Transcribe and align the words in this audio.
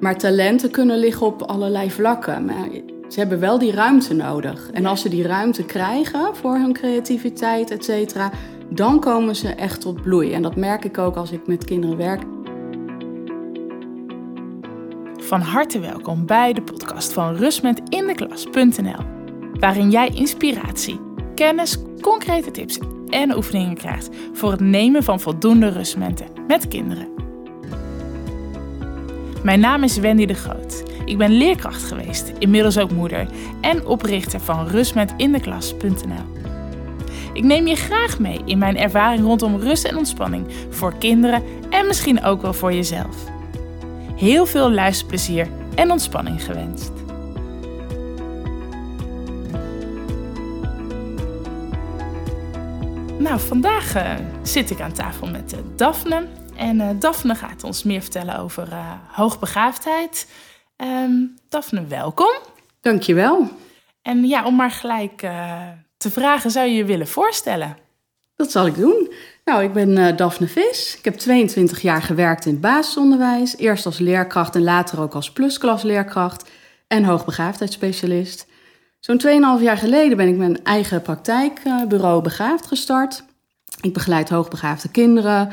Maar 0.00 0.18
talenten 0.18 0.70
kunnen 0.70 0.98
liggen 0.98 1.26
op 1.26 1.42
allerlei 1.42 1.90
vlakken. 1.90 2.44
Maar 2.44 2.68
ze 3.08 3.18
hebben 3.18 3.40
wel 3.40 3.58
die 3.58 3.72
ruimte 3.72 4.14
nodig. 4.14 4.70
En 4.72 4.86
als 4.86 5.00
ze 5.00 5.08
die 5.08 5.26
ruimte 5.26 5.64
krijgen 5.64 6.36
voor 6.36 6.54
hun 6.54 6.72
creativiteit, 6.72 7.70
et 7.70 7.84
cetera, 7.84 8.30
dan 8.70 9.00
komen 9.00 9.36
ze 9.36 9.48
echt 9.48 9.80
tot 9.80 10.02
bloei. 10.02 10.32
En 10.32 10.42
dat 10.42 10.56
merk 10.56 10.84
ik 10.84 10.98
ook 10.98 11.16
als 11.16 11.30
ik 11.30 11.46
met 11.46 11.64
kinderen 11.64 11.96
werk. 11.96 12.22
Van 15.16 15.40
harte 15.40 15.78
welkom 15.80 16.26
bij 16.26 16.52
de 16.52 16.62
podcast 16.62 17.12
van 17.12 17.36
rustmetindeklas.nl, 17.36 19.04
waarin 19.60 19.90
jij 19.90 20.08
inspiratie, 20.14 21.00
kennis, 21.34 21.76
concrete 22.00 22.50
tips 22.50 22.78
en 23.08 23.36
oefeningen 23.36 23.74
krijgt 23.74 24.08
voor 24.32 24.50
het 24.50 24.60
nemen 24.60 25.02
van 25.02 25.20
voldoende 25.20 25.68
rustmomenten 25.68 26.26
met 26.46 26.68
kinderen. 26.68 27.27
Mijn 29.42 29.60
naam 29.60 29.82
is 29.82 29.98
Wendy 29.98 30.26
de 30.26 30.34
Groot. 30.34 30.82
Ik 31.04 31.18
ben 31.18 31.30
leerkracht 31.30 31.82
geweest, 31.82 32.32
inmiddels 32.38 32.78
ook 32.78 32.90
moeder 32.90 33.26
en 33.60 33.86
oprichter 33.86 34.40
van 34.40 34.66
rustmetindeklas.nl. 34.66 36.36
Ik 37.32 37.44
neem 37.44 37.66
je 37.66 37.74
graag 37.74 38.18
mee 38.18 38.40
in 38.44 38.58
mijn 38.58 38.76
ervaring 38.76 39.22
rondom 39.22 39.56
rust 39.56 39.84
en 39.84 39.96
ontspanning 39.96 40.46
voor 40.70 40.94
kinderen 40.98 41.42
en 41.70 41.86
misschien 41.86 42.22
ook 42.22 42.42
wel 42.42 42.52
voor 42.52 42.72
jezelf. 42.72 43.16
Heel 44.16 44.46
veel 44.46 44.70
luisterplezier 44.70 45.48
en 45.74 45.90
ontspanning 45.90 46.42
gewenst. 46.44 46.92
Nou, 53.18 53.40
vandaag 53.40 53.96
uh, 53.96 54.12
zit 54.42 54.70
ik 54.70 54.80
aan 54.80 54.92
tafel 54.92 55.26
met 55.26 55.52
uh, 55.52 55.58
Daphne. 55.76 56.26
En 56.58 56.80
uh, 56.80 56.88
Daphne 56.98 57.34
gaat 57.34 57.64
ons 57.64 57.82
meer 57.82 58.00
vertellen 58.00 58.38
over 58.38 58.68
hoogbegaafdheid. 59.12 60.28
Um, 60.76 61.36
Daphne, 61.48 61.86
welkom. 61.86 62.34
Dankjewel. 62.80 63.48
En 64.02 64.26
ja, 64.26 64.44
om 64.44 64.56
maar 64.56 64.70
gelijk 64.70 65.18
te 65.96 66.10
vragen, 66.10 66.50
zou 66.50 66.66
je 66.66 66.74
je 66.74 66.84
willen 66.84 67.08
voorstellen? 67.08 67.76
Dat 68.38 68.50
zal 68.50 68.66
ik 68.66 68.74
doen. 68.74 69.12
Nou, 69.44 69.62
ik 69.62 69.72
ben 69.72 69.90
uh, 69.90 70.16
Daphne 70.16 70.48
Vis. 70.48 70.96
Ik 70.98 71.04
heb 71.04 71.14
22 71.14 71.82
jaar 71.82 72.02
gewerkt 72.02 72.44
in 72.44 72.52
het 72.52 72.60
basisonderwijs. 72.60 73.56
Eerst 73.56 73.86
als 73.86 73.98
leerkracht 73.98 74.54
en 74.54 74.62
later 74.62 75.00
ook 75.00 75.14
als 75.14 75.32
plusklasleerkracht 75.32 76.50
en 76.86 77.04
hoogbegaafdheidsspecialist. 77.04 78.46
Zo'n 79.00 79.20
2,5 79.58 79.62
jaar 79.62 79.76
geleden 79.76 80.16
ben 80.16 80.28
ik 80.28 80.36
mijn 80.36 80.64
eigen 80.64 81.02
praktijkbureau 81.02 82.22
Begaafd 82.22 82.66
gestart. 82.66 83.24
Ik 83.80 83.92
begeleid 83.92 84.28
hoogbegaafde 84.28 84.90
kinderen 84.90 85.52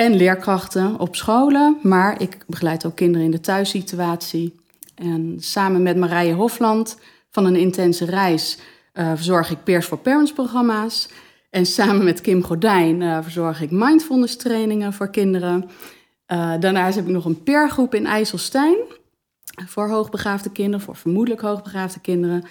en 0.00 0.14
leerkrachten 0.14 0.98
op 0.98 1.16
scholen, 1.16 1.78
maar 1.82 2.20
ik 2.20 2.38
begeleid 2.46 2.86
ook 2.86 2.96
kinderen 2.96 3.24
in 3.24 3.30
de 3.30 3.40
thuissituatie. 3.40 4.60
En 4.94 5.36
samen 5.38 5.82
met 5.82 5.96
Marije 5.96 6.32
Hofland 6.32 6.98
van 7.30 7.44
een 7.44 7.56
intense 7.56 8.04
reis 8.04 8.58
uh, 8.94 9.12
verzorg 9.14 9.50
ik 9.50 9.64
Peers 9.64 9.86
for 9.86 9.98
Parents 9.98 10.32
programma's. 10.32 11.08
En 11.50 11.66
samen 11.66 12.04
met 12.04 12.20
Kim 12.20 12.42
Gordijn 12.42 13.00
uh, 13.00 13.18
verzorg 13.22 13.62
ik 13.62 13.70
mindfulness 13.70 14.36
trainingen 14.36 14.92
voor 14.92 15.10
kinderen. 15.10 15.62
Uh, 15.62 16.54
daarnaast 16.60 16.96
heb 16.96 17.06
ik 17.06 17.12
nog 17.12 17.24
een 17.24 17.42
peergroep 17.42 17.94
in 17.94 18.06
IJsselstein 18.06 18.76
voor 19.66 19.88
hoogbegaafde 19.88 20.50
kinderen, 20.50 20.80
voor 20.80 20.96
vermoedelijk 20.96 21.42
hoogbegaafde 21.42 22.00
kinderen. 22.00 22.44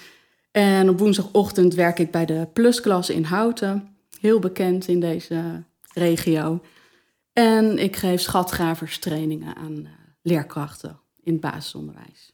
En 0.52 0.90
op 0.90 1.00
woensdagochtend 1.00 1.74
werk 1.74 2.00
ik 2.00 2.12
bij 2.12 2.26
de 2.26 2.48
plusklas 2.54 3.10
in 3.10 3.24
Houten, 3.24 3.88
heel 4.20 4.40
bekend 4.40 4.88
in 4.88 5.00
deze 5.00 5.64
regio. 5.94 6.62
En 7.40 7.78
ik 7.78 7.96
geef 7.96 8.22
schatgraverstrainingen 8.22 9.56
aan 9.56 9.88
leerkrachten 10.22 11.00
in 11.24 11.32
het 11.32 11.42
basisonderwijs. 11.42 12.34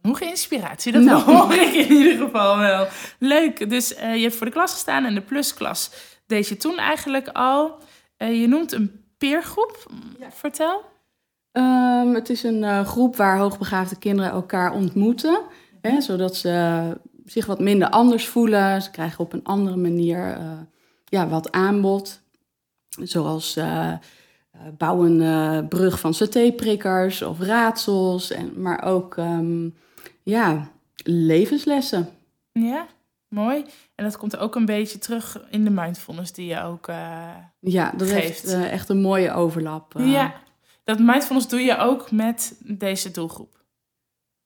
Genoeg 0.00 0.20
inspiratie, 0.20 0.92
dat 0.92 1.02
nou. 1.02 1.22
hoor 1.22 1.54
ik 1.54 1.74
in 1.74 1.92
ieder 1.92 2.24
geval 2.24 2.58
wel. 2.58 2.86
Leuk, 3.18 3.70
dus 3.70 3.92
uh, 3.92 4.14
je 4.14 4.22
hebt 4.22 4.34
voor 4.34 4.46
de 4.46 4.52
klas 4.52 4.72
gestaan 4.72 5.04
en 5.04 5.14
de 5.14 5.20
plusklas 5.20 5.90
deed 6.26 6.48
je 6.48 6.56
toen 6.56 6.78
eigenlijk 6.78 7.28
al. 7.28 7.78
Uh, 8.18 8.40
je 8.40 8.46
noemt 8.46 8.72
een 8.72 9.04
peergroep, 9.18 9.90
ja. 10.18 10.30
vertel. 10.30 10.84
Um, 11.52 12.14
het 12.14 12.30
is 12.30 12.42
een 12.42 12.62
uh, 12.62 12.86
groep 12.86 13.16
waar 13.16 13.38
hoogbegaafde 13.38 13.98
kinderen 13.98 14.30
elkaar 14.30 14.72
ontmoeten. 14.72 15.40
Hè, 15.80 16.00
zodat 16.00 16.36
ze 16.36 16.96
zich 17.24 17.46
wat 17.46 17.60
minder 17.60 17.88
anders 17.88 18.26
voelen. 18.26 18.82
Ze 18.82 18.90
krijgen 18.90 19.24
op 19.24 19.32
een 19.32 19.44
andere 19.44 19.76
manier 19.76 20.38
ja, 21.04 21.28
wat 21.28 21.52
aanbod. 21.52 22.22
Zoals 23.02 23.58
bouw 24.78 25.04
een 25.04 25.68
brug 25.68 26.00
van 26.00 26.14
satéprikkers 26.14 27.22
of 27.22 27.40
raadsels. 27.40 28.30
En, 28.30 28.60
maar 28.60 28.82
ook... 28.82 29.16
Um, 29.16 29.74
ja, 30.22 30.70
levenslessen. 31.04 32.08
Ja, 32.52 32.86
mooi. 33.28 33.64
En 33.94 34.04
dat 34.04 34.16
komt 34.16 34.36
ook 34.36 34.54
een 34.54 34.64
beetje 34.64 34.98
terug 34.98 35.40
in 35.50 35.64
de 35.64 35.70
mindfulness 35.70 36.32
die 36.32 36.46
je 36.46 36.62
ook 36.62 36.88
uh, 36.88 37.28
Ja, 37.60 37.92
dat 37.96 38.08
geeft. 38.08 38.42
heeft 38.52 38.70
echt 38.70 38.88
een 38.88 39.00
mooie 39.00 39.32
overlap. 39.32 39.94
Ja, 39.98 40.34
dat 40.84 40.98
mindfulness 40.98 41.48
doe 41.48 41.60
je 41.60 41.76
ook 41.76 42.10
met 42.10 42.56
deze 42.60 43.10
doelgroep. 43.10 43.63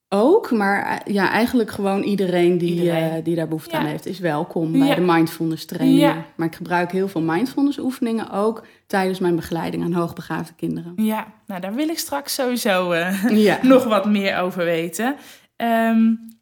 Ook, 0.08 0.50
maar 0.50 1.02
ja, 1.04 1.30
eigenlijk 1.30 1.70
gewoon 1.70 2.02
iedereen 2.02 2.58
die, 2.58 2.74
iedereen. 2.74 3.22
die 3.22 3.36
daar 3.36 3.48
behoefte 3.48 3.70
ja. 3.70 3.78
aan 3.78 3.86
heeft, 3.86 4.06
is 4.06 4.18
welkom 4.18 4.72
bij 4.72 4.86
ja. 4.86 4.94
de 4.94 5.00
mindfulness 5.00 5.64
training. 5.64 6.00
Ja. 6.00 6.24
Maar 6.36 6.46
ik 6.46 6.54
gebruik 6.54 6.92
heel 6.92 7.08
veel 7.08 7.20
mindfulness 7.20 7.78
oefeningen 7.78 8.30
ook 8.30 8.66
tijdens 8.86 9.18
mijn 9.18 9.36
begeleiding 9.36 9.84
aan 9.84 9.92
hoogbegaafde 9.92 10.54
kinderen. 10.54 10.92
Ja, 10.96 11.26
nou 11.46 11.60
daar 11.60 11.74
wil 11.74 11.88
ik 11.88 11.98
straks 11.98 12.34
sowieso 12.34 12.94
nog 13.62 13.84
wat 13.84 14.06
meer 14.06 14.38
over 14.38 14.64
weten. 14.64 15.16
Um, 15.56 16.36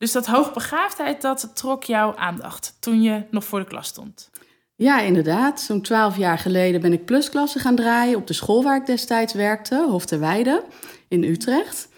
dus 0.00 0.12
dat 0.12 0.26
hoogbegaafdheid, 0.26 1.22
dat 1.22 1.50
trok 1.54 1.84
jouw 1.84 2.16
aandacht 2.16 2.76
toen 2.80 3.02
je 3.02 3.22
nog 3.30 3.44
voor 3.44 3.58
de 3.58 3.66
klas 3.66 3.86
stond. 3.86 4.30
Ja, 4.76 5.00
inderdaad. 5.00 5.60
Zo'n 5.60 5.82
twaalf 5.82 6.16
jaar 6.16 6.38
geleden 6.38 6.80
ben 6.80 6.92
ik 6.92 7.04
plusklassen 7.04 7.60
gaan 7.60 7.74
draaien 7.74 8.16
op 8.16 8.26
de 8.26 8.32
school 8.32 8.62
waar 8.62 8.76
ik 8.76 8.86
destijds 8.86 9.32
werkte, 9.32 9.86
Hof 9.88 10.06
ter 10.06 10.20
Weide 10.20 10.64
in 11.08 11.24
Utrecht. 11.24 11.88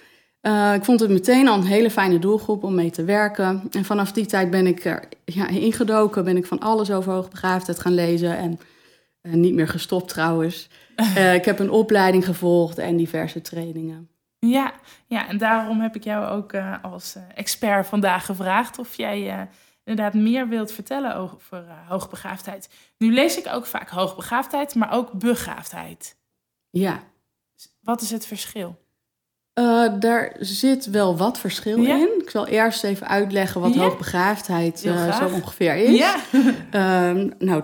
Uh, 0.42 0.74
ik 0.74 0.84
vond 0.84 1.00
het 1.00 1.10
meteen 1.10 1.48
al 1.48 1.58
een 1.58 1.66
hele 1.66 1.90
fijne 1.90 2.18
doelgroep 2.18 2.64
om 2.64 2.74
mee 2.74 2.90
te 2.90 3.04
werken. 3.04 3.62
En 3.70 3.84
vanaf 3.84 4.12
die 4.12 4.26
tijd 4.26 4.50
ben 4.50 4.66
ik 4.66 4.84
er 4.84 5.08
ja, 5.24 5.48
ingedoken, 5.48 6.24
ben 6.24 6.36
ik 6.36 6.46
van 6.46 6.58
alles 6.58 6.90
over 6.90 7.12
hoogbegaafdheid 7.12 7.80
gaan 7.80 7.94
lezen 7.94 8.36
en 8.36 8.60
uh, 9.22 9.32
niet 9.32 9.54
meer 9.54 9.68
gestopt 9.68 10.08
trouwens. 10.08 10.68
Uh, 10.96 11.34
ik 11.40 11.44
heb 11.44 11.58
een 11.58 11.70
opleiding 11.70 12.24
gevolgd 12.24 12.78
en 12.78 12.96
diverse 12.96 13.40
trainingen. 13.40 14.08
Ja, 14.38 14.72
ja, 15.06 15.28
en 15.28 15.38
daarom 15.38 15.80
heb 15.80 15.96
ik 15.96 16.04
jou 16.04 16.26
ook 16.26 16.52
als 16.82 17.16
expert 17.34 17.86
vandaag 17.86 18.26
gevraagd 18.26 18.78
of 18.78 18.94
jij 18.94 19.48
inderdaad 19.84 20.14
meer 20.14 20.48
wilt 20.48 20.72
vertellen 20.72 21.16
over 21.16 21.64
hoogbegaafdheid. 21.88 22.68
Nu 22.98 23.12
lees 23.12 23.38
ik 23.38 23.46
ook 23.52 23.66
vaak 23.66 23.88
hoogbegaafdheid, 23.88 24.74
maar 24.74 24.92
ook 24.92 25.12
begaafdheid. 25.12 26.16
Ja. 26.70 27.02
Wat 27.80 28.00
is 28.00 28.10
het 28.10 28.26
verschil? 28.26 28.81
Daar 29.98 30.36
zit 30.40 30.86
wel 30.86 31.16
wat 31.16 31.38
verschil 31.38 31.78
ja? 31.78 31.96
in. 31.96 32.08
Ik 32.22 32.30
zal 32.30 32.46
eerst 32.46 32.84
even 32.84 33.08
uitleggen 33.08 33.60
wat 33.60 33.74
ja? 33.74 33.80
hoogbegaafdheid 33.80 34.78
zo 34.78 35.28
ongeveer 35.34 35.74
is. 35.76 35.98
Ja. 35.98 36.16
Ehm, 36.70 37.28
nou, 37.38 37.62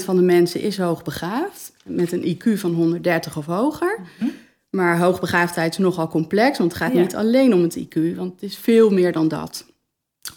2,5% 0.00 0.04
van 0.04 0.16
de 0.16 0.22
mensen 0.22 0.60
is 0.60 0.78
hoogbegaafd 0.78 1.72
met 1.84 2.12
een 2.12 2.36
IQ 2.36 2.58
van 2.58 2.74
130 2.74 3.36
of 3.36 3.46
hoger. 3.46 3.98
Mm 3.98 4.06
-hmm. 4.18 4.32
Maar 4.70 4.98
hoogbegaafdheid 4.98 5.72
is 5.72 5.78
nogal 5.78 6.08
complex, 6.08 6.58
want 6.58 6.72
het 6.72 6.82
gaat 6.82 6.92
niet 6.92 7.14
alleen 7.14 7.54
om 7.54 7.62
het 7.62 7.78
IQ, 7.78 8.16
want 8.16 8.32
het 8.32 8.42
is 8.42 8.56
veel 8.56 8.90
meer 8.90 9.12
dan 9.12 9.28
dat. 9.28 9.66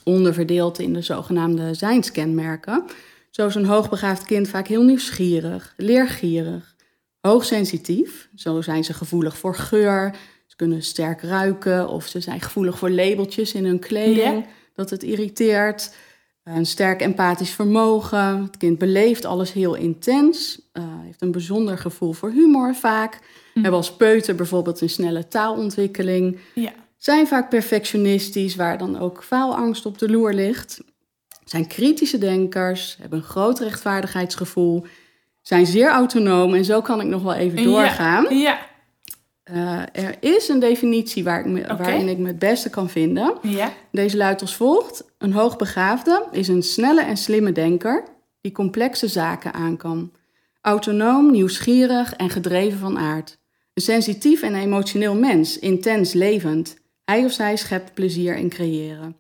Onderverdeeld 0.04 0.80
in 0.80 0.94
de 0.94 1.02
zogenaamde 1.02 1.74
zijnskenmerken. 1.74 2.84
Zo 3.30 3.48
is 3.48 3.56
een 3.56 3.66
hoogbegaafd 3.66 4.26
kind 4.26 4.48
vaak 4.48 4.68
heel 4.68 4.84
nieuwsgierig, 4.84 5.74
leergierig, 5.78 6.76
hoogsensitief. 7.20 8.30
Zo 8.36 8.62
zijn 8.62 8.84
ze 8.84 8.94
gevoelig 8.94 9.38
voor 9.38 9.56
geur, 9.56 10.16
ze 10.46 10.56
kunnen 10.56 10.84
sterk 10.84 11.22
ruiken 11.22 11.90
of 11.90 12.08
ze 12.08 12.20
zijn 12.20 12.42
gevoelig 12.42 12.78
voor 12.78 12.90
labeltjes 12.90 13.54
in 13.54 13.66
hun 13.66 13.80
kleding, 13.80 14.36
ja. 14.36 14.46
dat 14.76 14.90
het 14.90 15.04
irriteert. 15.04 15.96
Een 16.44 16.66
sterk 16.66 17.02
empathisch 17.02 17.50
vermogen. 17.50 18.42
Het 18.42 18.58
kind 18.58 18.78
beleeft 18.78 19.26
alles 19.26 19.54
heel 19.54 19.76
intens. 19.76 20.62
Uh, 20.74 20.84
heeft 21.04 21.22
een 21.22 21.32
bijzonder 21.32 21.78
gevoel 21.78 22.14
voor 22.14 22.32
humor 22.32 22.76
vaak. 22.76 23.20
Mm. 23.54 23.62
Hebben 23.62 23.80
als 23.80 23.96
peuter 23.96 24.36
bijvoorbeeld 24.36 24.82
een 24.82 24.90
snelle 24.90 25.28
taalontwikkeling. 25.28 26.40
Ja. 26.54 26.72
Zijn 26.98 27.28
vaak 27.28 27.50
perfectionistisch, 27.50 28.56
waar 28.56 28.78
dan 28.78 29.00
ook 29.00 29.24
faalangst 29.24 29.86
op 29.86 29.98
de 29.98 30.10
loer 30.10 30.34
ligt. 30.34 30.82
Zijn 31.46 31.68
kritische 31.68 32.18
denkers, 32.18 32.98
hebben 33.00 33.20
een 33.20 33.26
groot 33.26 33.60
rechtvaardigheidsgevoel. 33.60 34.86
Zijn 35.42 35.66
zeer 35.66 35.90
autonoom 35.90 36.54
en 36.54 36.66
zo 36.66 36.82
kan 36.82 37.02
ik 37.02 37.08
nog 37.08 37.24
wel 37.24 37.34
even 37.34 37.64
doorgaan. 37.64 38.24
Ja. 38.30 38.42
ja. 38.42 38.72
Uh, 39.52 39.82
er 39.92 40.16
is 40.20 40.48
een 40.48 40.60
definitie 40.60 41.24
waar 41.24 41.40
ik 41.40 41.46
me, 41.46 41.62
okay. 41.62 41.78
waarin 41.78 42.08
ik 42.08 42.18
me 42.18 42.28
het 42.28 42.40
beste 42.40 42.70
kan 42.70 42.90
vinden. 42.90 43.38
Ja. 43.42 43.74
Deze 43.92 44.18
luidt 44.18 44.42
als 44.42 44.56
volgt. 44.56 45.06
Een 45.18 45.34
hoogbegaafde 45.34 46.28
is 46.32 46.48
een 46.48 46.64
snelle 46.64 47.02
en 47.04 47.18
slimme 47.18 47.52
denker 47.52 48.04
die 48.42 48.52
complexe 48.52 49.08
zaken 49.08 49.54
aan 49.54 49.78
kan. 49.78 50.12
Autonoom, 50.62 51.32
nieuwsgierig 51.32 52.14
en 52.14 52.30
gedreven 52.30 52.80
van 52.80 52.98
aard. 52.98 53.38
Een 53.74 53.82
sensitief 53.82 54.42
en 54.42 54.56
emotioneel 54.56 55.16
mens, 55.16 55.60
intens 55.60 56.14
levend. 56.14 56.78
Hij 57.06 57.26
of 57.26 57.32
zij 57.32 57.56
schept 57.56 57.94
plezier 57.94 58.36
in 58.36 58.50
creëren. 58.50 59.16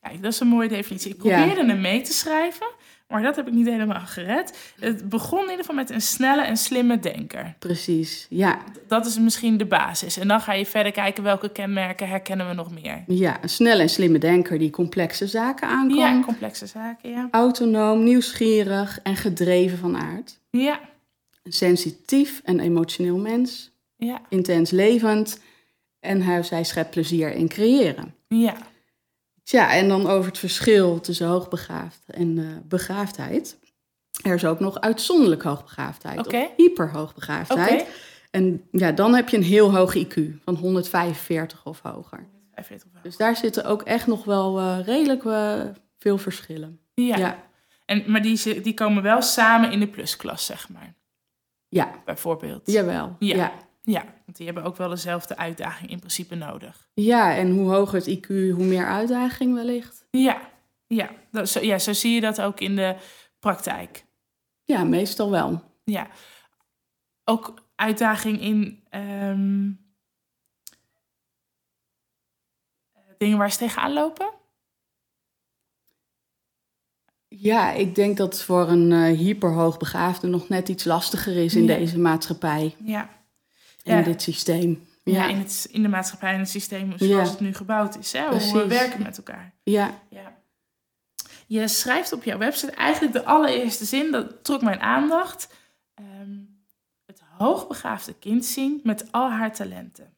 Kijk, 0.00 0.22
dat 0.22 0.32
is 0.32 0.40
een 0.40 0.46
mooie 0.46 0.68
definitie. 0.68 1.14
Ik 1.14 1.22
Ja. 1.22 1.36
probeerde 1.46 1.72
hem 1.72 1.80
mee 1.80 2.00
te 2.00 2.12
schrijven, 2.12 2.66
maar 3.12 3.22
dat 3.22 3.36
heb 3.36 3.46
ik 3.46 3.52
niet 3.52 3.66
helemaal 3.66 4.00
gered. 4.06 4.72
Het 4.80 5.08
begon 5.08 5.38
in 5.38 5.44
ieder 5.50 5.58
geval 5.58 5.74
met 5.74 5.90
een 5.90 6.00
snelle 6.00 6.42
en 6.42 6.56
slimme 6.56 6.98
denker. 6.98 7.54
Precies, 7.58 8.26
ja. 8.30 8.58
Dat 8.88 9.06
is 9.06 9.18
misschien 9.18 9.56
de 9.56 9.64
basis. 9.66 10.16
En 10.18 10.28
dan 10.28 10.40
ga 10.40 10.52
je 10.52 10.66
verder 10.66 10.92
kijken 10.92 11.22
welke 11.22 11.48
kenmerken 11.48 12.08
herkennen 12.08 12.48
we 12.48 12.54
nog 12.54 12.70
meer. 12.82 13.04
Ja, 13.06 13.42
een 13.42 13.48
snelle 13.48 13.82
en 13.82 13.88
slimme 13.88 14.18
denker 14.18 14.58
die 14.58 14.70
complexe 14.70 15.26
zaken 15.26 15.68
aankan. 15.68 15.96
Ja, 15.98 16.20
complexe 16.20 16.66
zaken, 16.66 17.10
ja. 17.10 17.28
Autonoom, 17.30 18.04
nieuwsgierig 18.04 18.98
en 19.02 19.16
gedreven 19.16 19.78
van 19.78 19.96
aard. 19.96 20.38
Ja, 20.50 20.80
Een 21.42 21.52
sensitief 21.52 22.40
en 22.44 22.60
emotioneel 22.60 23.16
mens. 23.18 23.70
ja, 23.96 24.20
Intens 24.28 24.70
levend. 24.70 25.40
En 26.00 26.22
hij 26.22 26.42
zij 26.42 26.64
schept 26.64 26.90
plezier 26.90 27.32
in 27.32 27.48
creëren. 27.48 28.14
ja. 28.28 28.54
Tja, 29.42 29.72
en 29.72 29.88
dan 29.88 30.06
over 30.06 30.28
het 30.28 30.38
verschil 30.38 31.00
tussen 31.00 31.26
hoogbegaafd 31.26 32.02
en 32.06 32.38
eh, 32.38 32.44
begaafdheid. 32.68 33.58
Er 34.22 34.34
is 34.34 34.44
ook 34.44 34.60
nog 34.60 34.80
uitzonderlijk 34.80 35.42
hoogbegaafdheid. 35.42 36.18
Oké. 36.18 36.36
Of 36.36 36.50
hyperhoogbegaafdheid. 36.56 37.86
En 38.30 38.64
ja, 38.70 38.92
dan 38.92 39.14
heb 39.14 39.28
je 39.28 39.36
een 39.36 39.42
heel 39.42 39.74
hoog 39.74 39.96
IQ 39.96 40.14
van 40.44 40.54
145 40.54 41.66
of 41.66 41.80
hoger. 41.80 42.28
45 42.54 42.86
of 42.86 42.92
wel. 42.92 43.02
Dus 43.02 43.16
daar 43.16 43.36
zitten 43.36 43.64
ook 43.64 43.82
echt 43.82 44.06
nog 44.06 44.24
wel 44.24 44.58
eh, 44.58 44.78
redelijk 44.84 45.24
eh, 45.24 45.60
veel 45.98 46.18
verschillen. 46.18 46.80
Ja. 46.94 47.16
Ja. 47.16 47.44
En, 47.84 48.04
maar 48.06 48.22
die, 48.22 48.60
die 48.60 48.74
komen 48.74 49.02
wel 49.02 49.22
samen 49.22 49.72
in 49.72 49.80
de 49.80 49.88
plusklas, 49.88 50.46
zeg 50.46 50.68
maar. 50.68 50.94
Ja, 51.68 51.90
Bijvoorbeeld. 52.04 52.60
jawel. 52.64 53.16
Ja. 53.18 53.36
Ja. 53.36 53.52
Ja, 53.84 54.04
want 54.24 54.36
die 54.36 54.46
hebben 54.46 54.64
ook 54.64 54.76
wel 54.76 54.88
dezelfde 54.88 55.36
uitdaging 55.36 55.90
in 55.90 55.98
principe 55.98 56.34
nodig. 56.34 56.88
ja, 56.94 57.36
en 57.36 57.50
hoe 57.50 57.70
hoger 57.70 57.94
het 57.98 58.08
IQ, 58.18 58.26
hoe 58.28 58.64
meer 58.64 58.86
uitdaging 58.86 59.54
wellicht. 59.54 60.06
Ja, 60.10 60.50
ja. 60.86 61.10
Dat, 61.30 61.48
zo, 61.48 61.60
ja, 61.60 61.78
zo 61.78 61.92
zie 61.92 62.14
je 62.14 62.20
dat 62.20 62.40
ook 62.40 62.60
in 62.60 62.76
de 62.76 62.96
praktijk. 63.38 64.04
Ja, 64.64 64.84
meestal 64.84 65.30
wel. 65.30 65.62
Ja. 65.84 66.08
Ook 67.24 67.54
uitdaging 67.74 68.40
in 68.40 68.84
ehm, 68.90 69.70
dingen 73.18 73.38
waar 73.38 73.50
ze 73.52 73.58
tegenaan 73.58 73.92
lopen. 73.92 74.30
Ja, 77.28 77.70
ik 77.72 77.94
denk 77.94 78.16
dat 78.16 78.32
het 78.32 78.42
voor 78.42 78.68
een 78.68 78.92
eh, 78.92 79.18
hyperhoogbegaafde 79.18 80.26
nog 80.26 80.48
net 80.48 80.68
iets 80.68 80.84
lastiger 80.84 81.36
is 81.36 81.54
in 81.54 81.64
Ja. 81.64 81.76
deze 81.76 81.98
maatschappij 81.98 82.74
Ja. 82.84 83.20
Ja. 83.82 84.02
dit 84.02 84.22
systeem. 84.22 84.86
Ja. 85.04 85.12
Ja, 85.12 85.28
in, 85.28 85.38
het, 85.38 85.66
in 85.70 85.82
de 85.82 85.88
maatschappij 85.88 86.32
en 86.32 86.38
het 86.38 86.48
systeem 86.48 86.92
zoals 86.98 87.30
het 87.30 87.40
nu 87.40 87.54
gebouwd 87.54 87.96
is. 87.98 88.12
Hè? 88.12 88.28
Hoe 88.28 88.52
we 88.52 88.66
werken 88.66 89.02
met 89.02 89.16
elkaar. 89.16 89.52
ja. 89.62 90.00
Ja. 90.08 90.40
Je 91.46 91.68
schrijft 91.68 92.12
op 92.12 92.24
jouw 92.24 92.38
website 92.38 92.72
eigenlijk 92.72 93.12
de 93.12 93.24
allereerste 93.24 93.84
zin, 93.84 94.10
dat 94.10 94.44
trok 94.44 94.62
mijn 94.62 94.80
aandacht. 94.80 95.48
Ehm, 95.94 96.38
het 97.06 97.20
hoogbegaafde 97.38 98.14
kind 98.14 98.44
zien 98.44 98.80
met 98.82 99.12
al 99.12 99.30
haar 99.30 99.54
talenten. 99.54 100.14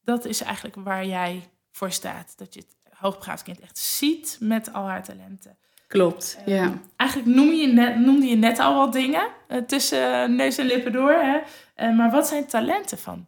Dat 0.00 0.24
is 0.24 0.40
eigenlijk 0.40 0.76
waar 0.76 1.06
jij 1.06 1.48
voor 1.70 1.92
staat. 1.92 2.32
Dat 2.36 2.54
je 2.54 2.60
het 2.60 2.76
hoogbegaafde 2.98 3.44
kind 3.44 3.60
echt 3.60 3.78
ziet 3.78 4.36
met 4.40 4.72
al 4.72 4.86
haar 4.86 5.04
talenten. 5.04 5.58
Klopt. 5.88 6.38
Ehm, 6.46 6.50
Ja. 6.54 6.78
Eigenlijk 6.96 7.30
noem 7.36 7.52
je 7.52 7.66
net, 7.66 7.98
noemde 7.98 8.26
je 8.26 8.36
net 8.36 8.58
al 8.58 8.74
wat 8.76 8.92
dingen 8.92 9.28
eh, 9.48 9.58
tussen 9.62 10.36
neus 10.36 10.58
en 10.58 10.66
lippen 10.66 10.92
door. 10.92 11.12
Hè? 11.12 11.38
Eh, 11.74 11.96
maar 11.96 12.10
wat 12.10 12.28
zijn 12.28 12.46
talenten 12.46 12.98
van 12.98 13.26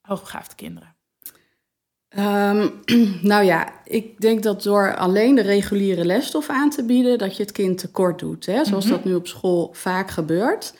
hoogbegaafde 0.00 0.54
kinderen? 0.54 0.94
Ehm, 2.08 2.68
nou 3.32 3.44
ja, 3.44 3.68
ik 3.84 4.20
denk 4.20 4.42
dat 4.42 4.62
door 4.62 4.96
alleen 4.96 5.34
de 5.34 5.42
reguliere 5.42 6.04
lesstof 6.04 6.48
aan 6.48 6.70
te 6.70 6.84
bieden, 6.84 7.18
dat 7.18 7.36
je 7.36 7.42
het 7.42 7.52
kind 7.52 7.78
tekort 7.78 8.18
doet. 8.18 8.46
Hè? 8.46 8.64
Zoals 8.64 8.84
Mhm. 8.84 8.94
dat 8.94 9.04
nu 9.04 9.14
op 9.14 9.26
school 9.26 9.70
vaak 9.72 10.10
gebeurt. 10.10 10.74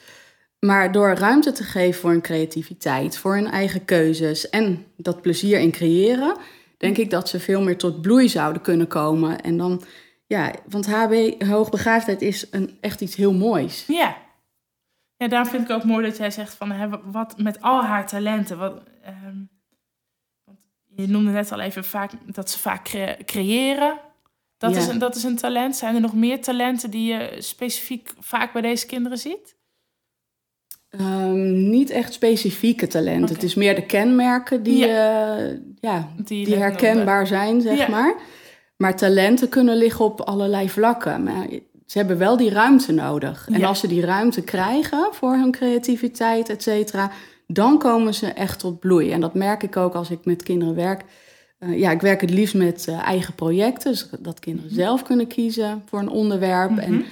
Maar 0.58 0.92
door 0.92 1.14
ruimte 1.14 1.52
te 1.52 1.62
geven 1.64 2.00
voor 2.00 2.10
hun 2.10 2.20
creativiteit, 2.20 3.16
voor 3.16 3.34
hun 3.34 3.46
eigen 3.50 3.84
keuzes 3.84 4.50
en 4.50 4.84
dat 4.96 5.22
plezier 5.22 5.58
in 5.58 5.70
creëren, 5.70 6.36
denk 6.78 6.96
ik 6.96 7.10
dat 7.10 7.28
ze 7.28 7.40
veel 7.40 7.62
meer 7.62 7.76
tot 7.76 8.00
bloei 8.00 8.28
zouden 8.28 8.62
kunnen 8.62 8.86
komen. 8.86 9.40
En 9.40 9.56
dan, 9.56 9.82
ja, 10.32 10.52
want 10.68 10.86
HB, 10.86 11.42
hoogbegaafdheid, 11.42 12.22
is 12.22 12.46
een, 12.50 12.78
echt 12.80 13.00
iets 13.00 13.14
heel 13.16 13.32
moois. 13.32 13.84
Ja. 13.86 14.16
Ja, 15.16 15.28
daarom 15.28 15.48
vind 15.50 15.62
ik 15.68 15.70
ook 15.76 15.84
mooi 15.84 16.06
dat 16.06 16.16
jij 16.16 16.30
zegt 16.30 16.54
van 16.54 16.70
hè, 16.70 16.88
wat 17.04 17.38
met 17.38 17.60
al 17.62 17.82
haar 17.82 18.06
talenten. 18.06 18.58
Wat, 18.58 18.82
ehm, 19.02 19.36
want 20.44 20.58
je 20.94 21.06
noemde 21.08 21.30
net 21.30 21.52
al 21.52 21.60
even 21.60 21.84
vaak 21.84 22.10
dat 22.26 22.50
ze 22.50 22.58
vaak 22.58 22.84
cre- 22.84 23.16
creëren. 23.24 23.98
Dat, 24.56 24.74
Ja. 24.74 24.78
is 24.80 24.86
een, 24.86 24.98
dat 24.98 25.14
is 25.16 25.22
een 25.22 25.36
talent. 25.36 25.76
Zijn 25.76 25.94
er 25.94 26.00
nog 26.00 26.14
meer 26.14 26.40
talenten 26.40 26.90
die 26.90 27.12
je 27.12 27.36
specifiek 27.38 28.12
vaak 28.18 28.52
bij 28.52 28.62
deze 28.62 28.86
kinderen 28.86 29.18
ziet? 29.18 29.56
Ehm, 30.88 31.68
niet 31.70 31.90
echt 31.90 32.12
specifieke 32.12 32.86
talenten. 32.86 33.34
Het 33.34 33.42
is 33.42 33.54
meer 33.54 33.74
de 33.74 33.86
kenmerken 33.86 34.62
die, 34.62 34.86
ja. 34.86 35.36
ja, 35.80 36.08
Die, 36.16 36.56
herkenbaar 36.56 37.26
zijn, 37.26 37.60
zeg 37.60 37.78
Ja. 37.78 37.88
maar. 37.88 38.14
Maar 38.82 38.96
talenten 38.96 39.48
kunnen 39.48 39.76
liggen 39.76 40.04
op 40.04 40.20
allerlei 40.20 40.70
vlakken. 40.70 41.22
Maar 41.22 41.46
ze 41.86 41.98
hebben 41.98 42.18
wel 42.18 42.36
die 42.36 42.50
ruimte 42.50 42.92
nodig. 42.92 43.48
En 43.52 43.58
Ja. 43.58 43.66
als 43.66 43.80
ze 43.80 43.86
die 43.86 44.04
ruimte 44.04 44.42
krijgen 44.42 45.08
voor 45.10 45.32
hun 45.32 45.50
creativiteit, 45.50 46.48
et 46.48 46.62
cetera, 46.62 47.10
dan 47.46 47.78
komen 47.78 48.14
ze 48.14 48.26
echt 48.26 48.58
tot 48.58 48.80
bloei. 48.80 49.10
En 49.12 49.20
dat 49.20 49.34
merk 49.34 49.62
ik 49.62 49.76
ook 49.76 49.94
als 49.94 50.10
ik 50.10 50.24
met 50.24 50.42
kinderen 50.42 50.74
werk. 50.74 51.04
Eh, 51.58 51.78
ja, 51.78 51.90
ik 51.90 52.00
werk 52.00 52.20
het 52.20 52.30
liefst 52.30 52.54
met 52.54 52.88
eh, 52.88 52.98
eigen 53.06 53.34
projecten. 53.34 53.90
Dus 53.90 54.08
dat 54.20 54.38
kinderen 54.38 54.70
zelf 54.74 55.02
kunnen 55.02 55.26
kiezen 55.26 55.82
voor 55.86 55.98
een 55.98 56.08
onderwerp. 56.08 56.70
Mhm. 56.70 56.80
En, 56.80 57.04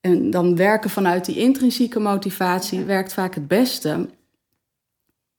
en 0.00 0.30
dan 0.30 0.56
werken 0.56 0.90
vanuit 0.90 1.24
die 1.24 1.36
intrinsieke 1.38 2.00
motivatie 2.00 2.84
werkt 2.84 3.12
vaak 3.12 3.34
het 3.34 3.48
beste. 3.48 4.08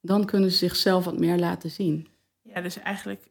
Dan 0.02 0.26
kunnen 0.26 0.52
ze 0.52 0.58
zichzelf 0.58 1.06
wat 1.06 1.20
meer 1.20 1.38
laten 1.38 1.70
zien. 1.70 2.08
Ja, 2.42 2.62
dus 2.62 2.80
eigenlijk 2.80 3.30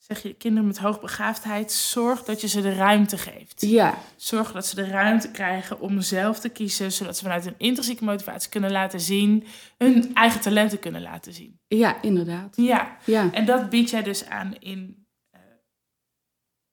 zeg 0.00 0.22
je 0.22 0.34
kinderen 0.34 0.66
met 0.66 0.78
hoogbegaafdheid, 0.78 1.72
zorg 1.72 2.22
dat 2.22 2.40
je 2.40 2.48
ze 2.48 2.60
de 2.60 2.74
ruimte 2.74 3.18
geeft. 3.18 3.60
Ja, 3.60 3.98
Zorg 4.16 4.52
dat 4.52 4.66
ze 4.66 4.74
de 4.74 4.84
ruimte 4.86 5.30
krijgen 5.30 5.80
om 5.80 6.00
zelf 6.00 6.40
te 6.40 6.48
kiezen, 6.48 6.92
zodat 6.92 7.16
ze 7.16 7.22
vanuit 7.22 7.44
hun 7.44 7.54
intrinsieke 7.58 8.04
motivatie 8.04 8.50
kunnen 8.50 8.70
laten 8.72 9.00
zien, 9.00 9.46
hun 9.78 10.14
eigen 10.14 10.40
talenten 10.40 10.78
kunnen 10.78 11.02
laten 11.02 11.32
zien. 11.32 11.60
ja 11.68 12.02
inderdaad. 12.02 12.56
Ja, 12.56 12.96
Ja. 13.06 13.32
en 13.32 13.44
dat 13.44 13.70
bied 13.70 13.90
jij 13.90 14.02
dus 14.02 14.24
aan 14.26 14.54
in 14.58 15.06
eh, 15.30 15.40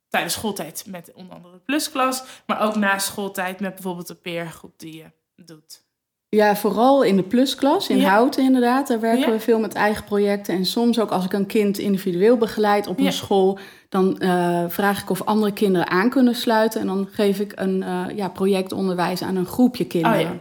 tijdens 0.08 0.34
schooltijd 0.34 0.84
met 0.88 1.14
onder 1.14 1.36
andere 1.36 1.54
de 1.54 1.60
plusklas, 1.64 2.24
maar 2.46 2.62
ook 2.62 2.76
na 2.76 3.00
schooltijd 3.00 3.60
met 3.60 3.74
bijvoorbeeld 3.74 4.08
de 4.08 4.16
peergroep 4.16 4.80
die 4.80 4.96
je 4.96 5.12
doet. 5.46 5.86
Ja, 6.30 6.56
vooral 6.56 7.04
in 7.04 7.16
de 7.16 7.24
plusklas, 7.24 7.90
in 7.90 7.98
Ja. 7.98 8.10
Houten 8.10 8.44
inderdaad. 8.44 8.88
Daar 8.88 9.00
werken 9.00 9.20
Ja. 9.28 9.32
we 9.32 9.40
veel 9.40 9.60
met 9.60 9.74
eigen 9.74 10.04
projecten. 10.04 10.56
En 10.56 10.66
soms 10.66 11.00
ook 11.00 11.10
als 11.12 11.26
ik 11.26 11.34
een 11.34 11.46
kind 11.46 11.78
individueel 11.78 12.38
begeleid 12.38 12.88
op 12.88 12.98
een 12.98 13.04
Ja. 13.04 13.12
school... 13.12 13.60
dan 13.90 14.18
eh, 14.20 14.64
vraag 14.68 15.02
ik 15.02 15.10
of 15.10 15.24
andere 15.24 15.54
kinderen 15.54 15.88
aan 15.90 16.10
kunnen 16.10 16.36
sluiten. 16.36 16.82
En 16.82 16.88
dan 16.88 17.08
geef 17.12 17.40
ik 17.40 17.52
een 17.56 17.84
eh, 17.84 18.06
ja, 18.16 18.30
projectonderwijs 18.30 19.22
aan 19.22 19.36
een 19.36 19.46
groepje 19.46 19.86
kinderen. 19.86 20.20
Oh 20.28 20.34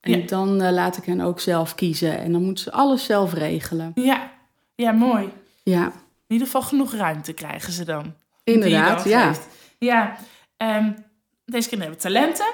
ja. 0.00 0.14
En 0.14 0.26
dan 0.26 0.60
eh, 0.60 0.72
laat 0.72 0.96
ik 0.96 1.04
hen 1.04 1.20
ook 1.20 1.40
zelf 1.40 1.74
kiezen. 1.74 2.18
En 2.18 2.32
dan 2.32 2.42
moeten 2.42 2.64
ze 2.64 2.72
alles 2.72 3.04
zelf 3.04 3.32
regelen. 3.32 3.92
Ja, 3.94 4.30
ja, 4.74 4.92
mooi. 4.92 5.28
Ja, 5.62 5.84
In 5.84 5.92
ieder 6.32 6.46
geval 6.46 6.62
genoeg 6.62 6.92
ruimte 6.94 7.32
krijgen 7.32 7.72
ze 7.72 7.84
dan. 7.84 8.14
inderdaad. 8.44 9.02
dan 9.02 9.12
Ja. 9.12 9.32
Ja, 9.78 10.16
ehm, 10.56 10.92
deze 11.44 11.68
kinderen 11.68 11.92
hebben 11.94 12.12
talenten, 12.12 12.46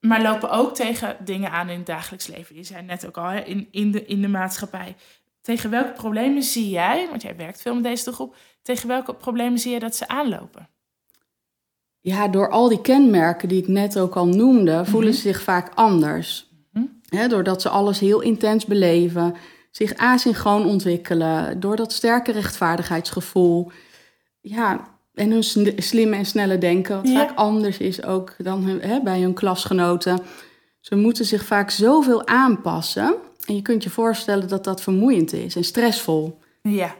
maar 0.00 0.22
lopen 0.22 0.50
ook 0.50 0.74
tegen 0.74 1.16
dingen 1.24 1.50
aan 1.50 1.68
in 1.68 1.76
het 1.76 1.86
dagelijks 1.86 2.26
leven. 2.26 2.56
Je 2.56 2.64
zei 2.64 2.82
net 2.82 3.06
ook 3.06 3.16
al, 3.16 3.28
hè, 3.28 3.40
in, 3.40 3.68
in, 3.70 3.90
de, 3.90 4.04
in 4.06 4.20
de 4.20 4.28
maatschappij. 4.28 4.96
Tegen 5.40 5.70
welke 5.70 5.92
problemen 5.92 6.42
zie 6.42 6.68
jij, 6.70 7.06
want 7.10 7.22
jij 7.22 7.36
werkt 7.36 7.62
veel 7.62 7.74
met 7.74 7.82
deze 7.82 8.04
doelgroep, 8.04 8.36
tegen 8.62 8.88
welke 8.88 9.14
problemen 9.14 9.58
zie 9.58 9.72
je 9.72 9.78
dat 9.78 9.96
ze 9.96 10.08
aanlopen? 10.08 10.68
Ja, 12.00 12.28
door 12.28 12.50
al 12.50 12.68
die 12.68 12.80
kenmerken 12.80 13.48
die 13.48 13.62
ik 13.62 13.68
net 13.68 13.98
ook 13.98 14.16
al 14.16 14.26
noemde, 14.26 14.84
voelen 14.84 15.08
Mhm. 15.10 15.18
ze 15.18 15.28
zich 15.28 15.42
vaak 15.42 15.74
anders. 15.74 16.48
Mhm. 16.72 17.28
Doordat 17.28 17.62
ze 17.62 17.68
alles 17.68 17.98
heel 18.00 18.20
intens 18.20 18.64
beleven, 18.66 19.34
zich 19.70 19.96
asynchroon 19.96 20.64
ontwikkelen, 20.66 21.60
door 21.60 21.76
dat 21.76 21.92
sterke 21.92 22.32
rechtvaardigheidsgevoel. 22.32 23.70
Ja, 24.40 24.98
en 25.14 25.30
hun 25.30 25.44
slimme 25.82 26.16
en 26.16 26.26
snelle 26.26 26.58
denken, 26.58 26.96
wat 26.96 27.08
Ja. 27.08 27.14
vaak 27.26 27.36
anders 27.36 27.78
is 27.78 28.02
ook 28.02 28.34
dan 28.38 28.62
hun, 28.64 28.80
hè, 28.80 29.00
bij 29.02 29.20
hun 29.20 29.34
klasgenoten. 29.34 30.20
Ze 30.80 30.96
moeten 30.96 31.24
zich 31.24 31.44
vaak 31.44 31.70
zoveel 31.70 32.26
aanpassen. 32.26 33.14
En 33.46 33.54
je 33.54 33.62
kunt 33.62 33.82
je 33.82 33.90
voorstellen 33.90 34.48
dat 34.48 34.64
dat 34.64 34.82
vermoeiend 34.82 35.32
is 35.32 35.56
en 35.56 35.64
stressvol. 35.64 36.38
Ja. 36.62 36.94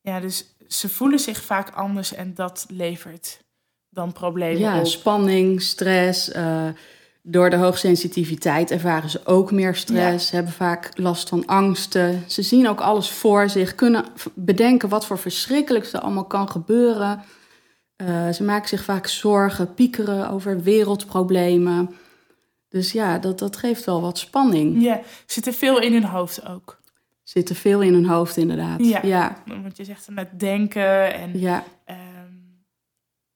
Ja, 0.00 0.20
dus 0.20 0.44
ze 0.68 0.88
voelen 0.88 1.18
zich 1.18 1.42
vaak 1.42 1.70
anders 1.74 2.14
en 2.14 2.34
dat 2.34 2.66
levert 2.68 3.40
dan 3.90 4.12
problemen 4.12 4.60
Ja, 4.60 4.78
op. 4.78 4.86
spanning, 4.86 5.62
stress, 5.62 6.30
eh, 6.30 6.68
Door 7.30 7.50
de 7.50 7.56
hoogsensitiviteit 7.56 8.70
ervaren 8.70 9.10
ze 9.10 9.20
ook 9.24 9.52
meer 9.52 9.74
stress, 9.74 10.30
hebben 10.30 10.52
vaak 10.52 10.90
last 10.94 11.28
van 11.28 11.46
angsten. 11.46 12.24
Ze 12.26 12.42
zien 12.42 12.68
ook 12.68 12.80
alles 12.80 13.10
voor 13.10 13.48
zich, 13.48 13.74
kunnen 13.74 14.04
bedenken 14.34 14.88
wat 14.88 15.06
voor 15.06 15.18
verschrikkelijks 15.18 15.92
er 15.92 16.00
allemaal 16.00 16.24
kan 16.24 16.50
gebeuren. 16.50 17.22
Eh, 17.96 18.28
ze 18.28 18.42
maken 18.44 18.68
zich 18.68 18.84
vaak 18.84 19.06
zorgen, 19.06 19.74
piekeren 19.74 20.30
over 20.30 20.62
wereldproblemen. 20.62 21.94
Dus 22.68 22.92
ja, 22.92 23.18
dat, 23.18 23.38
dat 23.38 23.56
geeft 23.56 23.84
wel 23.84 24.00
wat 24.00 24.18
spanning. 24.18 24.82
Ja, 24.82 25.00
zit 25.26 25.46
er 25.46 25.52
veel 25.52 25.80
in 25.80 25.92
hun 25.92 26.04
hoofd 26.04 26.46
ook. 26.46 26.80
Zit 27.22 27.48
er 27.48 27.56
veel 27.56 27.80
in 27.80 27.92
hun 27.92 28.06
hoofd, 28.06 28.36
inderdaad. 28.36 28.84
Ja. 28.84 29.00
ja, 29.02 29.42
Want 29.44 29.76
je 29.76 29.84
zegt 29.84 30.08
net 30.08 30.40
denken 30.40 31.14
en 31.14 31.38
ja, 31.38 31.64
ehm, 31.84 31.98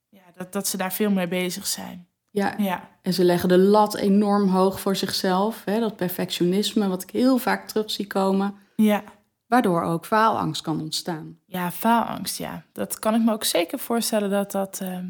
ja, 0.09 0.23
dat, 0.35 0.53
dat 0.53 0.69
ze 0.69 0.77
daar 0.77 0.93
veel 0.93 1.11
mee 1.11 1.29
bezig 1.29 1.67
zijn. 1.67 2.07
Ja. 2.33 2.55
Ja, 2.59 2.89
En 3.03 3.13
ze 3.13 3.25
leggen 3.25 3.49
de 3.49 3.59
lat 3.59 3.97
enorm 3.97 4.49
hoog 4.49 4.81
voor 4.81 4.97
zichzelf. 4.97 5.65
Hè? 5.65 5.81
Dat 5.81 5.97
perfectionisme, 5.97 6.89
wat 6.89 7.03
ik 7.03 7.11
heel 7.11 7.39
vaak 7.39 7.69
terug 7.69 7.91
zie 7.91 8.07
komen. 8.07 8.55
ja. 8.77 9.03
Waardoor 9.47 9.83
ook 9.83 10.07
faalangst 10.07 10.63
kan 10.63 10.81
ontstaan. 10.81 11.39
Ja, 11.47 11.71
faalangst, 11.71 12.39
ja. 12.39 12.65
Dat 12.73 12.99
kan 12.99 13.15
ik 13.15 13.23
me 13.23 13.33
ook 13.33 13.45
zeker 13.45 13.79
voorstellen 13.79 14.31
dat 14.31 14.51
dat 14.53 14.81
ehm, 14.81 15.07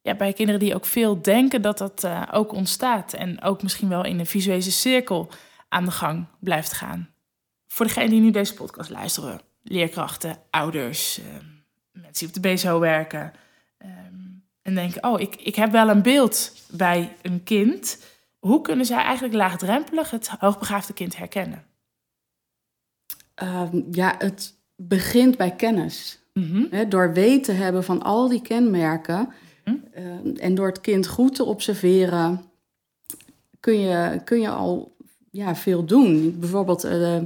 ja, 0.00 0.14
bij 0.14 0.32
kinderen 0.32 0.60
die 0.60 0.74
ook 0.74 0.84
veel 0.84 1.22
denken, 1.22 1.62
dat 1.62 1.78
dat 1.78 2.04
eh, 2.04 2.22
ook 2.32 2.52
ontstaat. 2.52 3.12
En 3.12 3.42
ook 3.42 3.62
misschien 3.62 3.88
wel 3.88 4.04
in 4.04 4.18
een 4.18 4.26
visuele 4.26 4.60
cirkel 4.60 5.28
aan 5.68 5.84
de 5.84 5.90
gang 5.90 6.26
blijft 6.40 6.72
gaan. 6.72 7.08
Voor 7.66 7.86
degenen 7.86 8.10
die 8.10 8.20
nu 8.20 8.30
deze 8.30 8.54
podcast 8.54 8.90
luisteren, 8.90 9.40
leerkrachten, 9.62 10.38
ouders, 10.50 11.18
ehm, 11.20 11.44
mensen 11.92 12.26
die 12.26 12.36
op 12.36 12.42
de 12.42 12.48
BSO 12.54 12.78
werken. 12.78 13.32
ehm, 13.78 14.14
en 14.66 14.74
denken, 14.74 15.04
oh, 15.04 15.20
ik, 15.20 15.34
ik 15.34 15.54
heb 15.54 15.70
wel 15.70 15.88
een 15.88 16.02
beeld 16.02 16.52
bij 16.70 17.16
een 17.22 17.42
kind. 17.42 18.04
Hoe 18.38 18.60
kunnen 18.60 18.86
zij 18.86 19.02
eigenlijk 19.02 19.34
laagdrempelig 19.34 20.10
het 20.10 20.28
hoogbegaafde 20.28 20.92
kind 20.92 21.16
herkennen? 21.16 21.64
Ehm, 23.34 23.82
ja, 23.90 24.14
het 24.18 24.54
begint 24.76 25.36
bij 25.36 25.50
kennis. 25.50 26.20
Mhm. 26.32 26.88
Door 26.88 27.12
weten 27.12 27.56
hebben 27.56 27.84
van 27.84 28.02
al 28.02 28.28
die 28.28 28.42
kenmerken. 28.42 29.28
Mhm. 29.64 29.76
ehm, 29.92 30.36
en 30.36 30.54
door 30.54 30.66
het 30.66 30.80
kind 30.80 31.06
goed 31.06 31.34
te 31.34 31.44
observeren, 31.44 32.44
kun 33.60 33.80
je, 33.80 34.20
kun 34.24 34.40
je 34.40 34.48
al 34.48 34.96
ja, 35.30 35.54
veel 35.56 35.84
doen. 35.84 36.38
Bijvoorbeeld, 36.38 36.84
eh, 36.84 37.22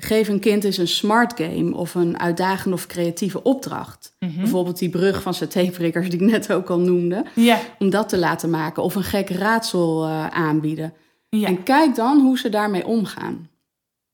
geef 0.00 0.28
een 0.28 0.40
kind 0.40 0.64
eens 0.64 0.76
een 0.76 0.88
smart 0.88 1.40
game 1.40 1.74
of 1.74 1.94
een 1.94 2.18
uitdagende 2.20 2.76
of 2.76 2.86
creatieve 2.86 3.42
opdracht. 3.42 4.14
Mhm. 4.18 4.36
Bijvoorbeeld 4.40 4.78
die 4.78 4.88
brug 4.90 5.22
van 5.22 5.34
satéprikkers 5.34 6.10
die 6.10 6.20
ik 6.20 6.30
net 6.30 6.52
ook 6.52 6.70
al 6.70 6.78
noemde. 6.78 7.24
Ja, 7.34 7.60
om 7.78 7.90
dat 7.90 8.08
te 8.08 8.18
laten 8.18 8.50
maken 8.50 8.82
of 8.82 8.94
een 8.94 9.02
gek 9.04 9.30
raadsel 9.30 10.04
eh, 10.04 10.26
aanbieden. 10.26 10.92
En 11.30 11.62
kijk 11.62 11.94
dan 11.94 12.20
hoe 12.20 12.38
ze 12.38 12.48
daarmee 12.48 12.86
omgaan. 12.86 13.48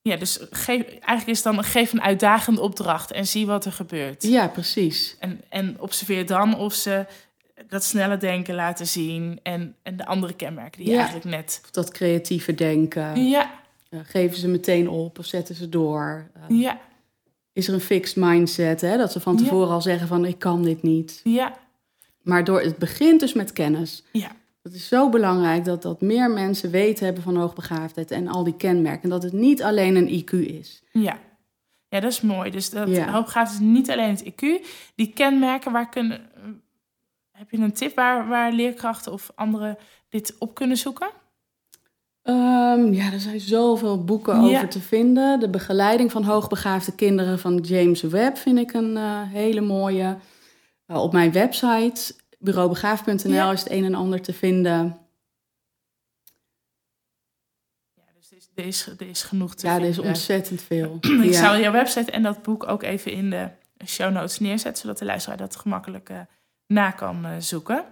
Ja, 0.02 0.16
dus 0.16 0.38
geef, 0.50 0.84
eigenlijk 0.86 1.26
is 1.26 1.42
dan 1.42 1.64
geef 1.64 1.92
een 1.92 2.02
uitdagende 2.02 2.60
opdracht 2.60 3.12
en 3.12 3.26
zie 3.26 3.46
wat 3.46 3.64
er 3.64 3.72
gebeurt. 3.72 4.22
Ja, 4.22 4.48
precies. 4.48 5.16
En, 5.18 5.40
en 5.48 5.76
observeer 5.80 6.26
dan 6.26 6.58
of 6.58 6.74
ze 6.74 7.06
dat 7.68 7.84
snelle 7.84 8.16
denken 8.16 8.54
laten 8.54 8.86
zien 8.86 9.40
en, 9.42 9.74
en 9.82 9.96
de 9.96 10.06
andere 10.06 10.32
kenmerken 10.32 10.78
die 10.78 10.86
je 10.86 10.92
Ja. 10.92 10.98
eigenlijk 10.98 11.36
net. 11.36 11.60
Dat 11.70 11.90
creatieve 11.90 12.54
denken. 12.54 13.28
Ja, 13.28 13.50
geven 14.04 14.36
ze 14.36 14.48
meteen 14.48 14.88
op 14.88 15.18
of 15.18 15.26
zetten 15.26 15.54
ze 15.54 15.68
door. 15.68 16.30
Eh, 16.48 16.60
ja, 16.60 16.78
Is 17.52 17.68
er 17.68 17.74
een 17.74 17.80
fixed 17.80 18.16
mindset, 18.16 18.80
hè? 18.80 18.96
dat 18.96 19.12
ze 19.12 19.20
van 19.20 19.32
Ja. 19.36 19.42
tevoren 19.42 19.68
al 19.72 19.82
zeggen 19.82 20.08
van 20.08 20.24
ik 20.24 20.38
kan 20.38 20.62
dit 20.62 20.82
niet. 20.82 21.20
ja, 21.24 21.56
Maar 22.22 22.44
door, 22.44 22.60
het 22.60 22.76
begint 22.78 23.20
dus 23.20 23.32
met 23.32 23.52
kennis. 23.52 24.02
ja. 24.12 24.30
Het 24.62 24.74
is 24.74 24.88
zo 24.88 25.08
belangrijk 25.08 25.64
dat, 25.64 25.82
dat 25.82 26.00
meer 26.00 26.30
mensen 26.30 26.70
weten 26.70 27.04
hebben 27.04 27.22
van 27.22 27.36
hoogbegaafdheid 27.36 28.10
en 28.10 28.28
al 28.28 28.44
die 28.44 28.56
kenmerken. 28.56 29.02
En 29.02 29.08
dat 29.08 29.22
het 29.22 29.32
niet 29.32 29.62
alleen 29.62 29.96
een 29.96 30.08
IQ 30.24 30.30
is. 30.32 30.82
Ja. 30.92 31.18
Ja, 31.88 32.00
dat 32.00 32.12
is 32.12 32.20
mooi. 32.20 32.50
Dus 32.50 32.70
dat 32.70 32.88
Ja. 32.88 33.10
hoogbegaafd 33.12 33.52
is 33.52 33.58
niet 33.58 33.90
alleen 33.90 34.10
het 34.10 34.24
IQ. 34.24 34.64
Die 34.94 35.12
kenmerken, 35.14 35.72
waar 35.72 35.88
kunnen... 35.88 36.20
Heb 37.30 37.50
je 37.50 37.56
een 37.58 37.72
tip 37.72 37.94
waar, 37.94 38.28
waar 38.28 38.52
leerkrachten 38.52 39.12
of 39.12 39.30
anderen 39.34 39.78
dit 40.08 40.34
op 40.38 40.54
kunnen 40.54 40.76
zoeken? 40.76 41.08
Ehm, 42.24 42.92
ja, 42.92 43.12
er 43.12 43.20
zijn 43.20 43.40
zoveel 43.40 44.04
boeken 44.04 44.44
Ja. 44.44 44.56
over 44.56 44.68
te 44.68 44.80
vinden. 44.80 45.40
De 45.40 45.48
begeleiding 45.50 46.12
van 46.12 46.24
hoogbegaafde 46.24 46.94
kinderen 46.94 47.38
van 47.38 47.56
James 47.56 48.02
Webb 48.02 48.36
vind 48.36 48.58
ik 48.58 48.72
een 48.72 48.96
eh, 48.96 49.20
hele 49.22 49.60
mooie. 49.60 50.16
Uh, 50.86 51.02
op 51.02 51.12
mijn 51.12 51.32
website 51.32 52.14
bureaubegaaf.nl 52.38 53.32
Ja. 53.32 53.52
is 53.52 53.60
het 53.60 53.70
een 53.70 53.84
en 53.84 53.94
ander 53.94 54.20
te 54.22 54.32
vinden. 54.32 54.98
Ja, 57.94 58.02
dus 58.18 58.30
er 58.30 58.36
is, 58.36 58.48
er 58.54 58.64
is, 58.64 58.86
er 59.00 59.08
is 59.08 59.22
genoeg 59.22 59.54
te 59.54 59.66
Ja, 59.66 59.74
er 59.74 59.80
is 59.80 59.94
vinden. 59.94 60.04
ontzettend 60.12 60.62
veel. 60.62 60.98
Ik 61.22 61.24
ja. 61.24 61.32
zou 61.32 61.60
jouw 61.60 61.72
website 61.72 62.10
en 62.10 62.22
dat 62.22 62.42
boek 62.42 62.68
ook 62.68 62.82
even 62.82 63.12
in 63.12 63.30
de 63.30 63.48
show 63.86 64.12
notes 64.12 64.38
neerzetten, 64.38 64.82
zodat 64.82 64.98
de 64.98 65.04
luisteraar 65.04 65.38
dat 65.38 65.56
gemakkelijk 65.56 66.08
eh, 66.08 66.18
na 66.66 66.90
kan 66.90 67.24
eh, 67.24 67.32
zoeken. 67.38 67.84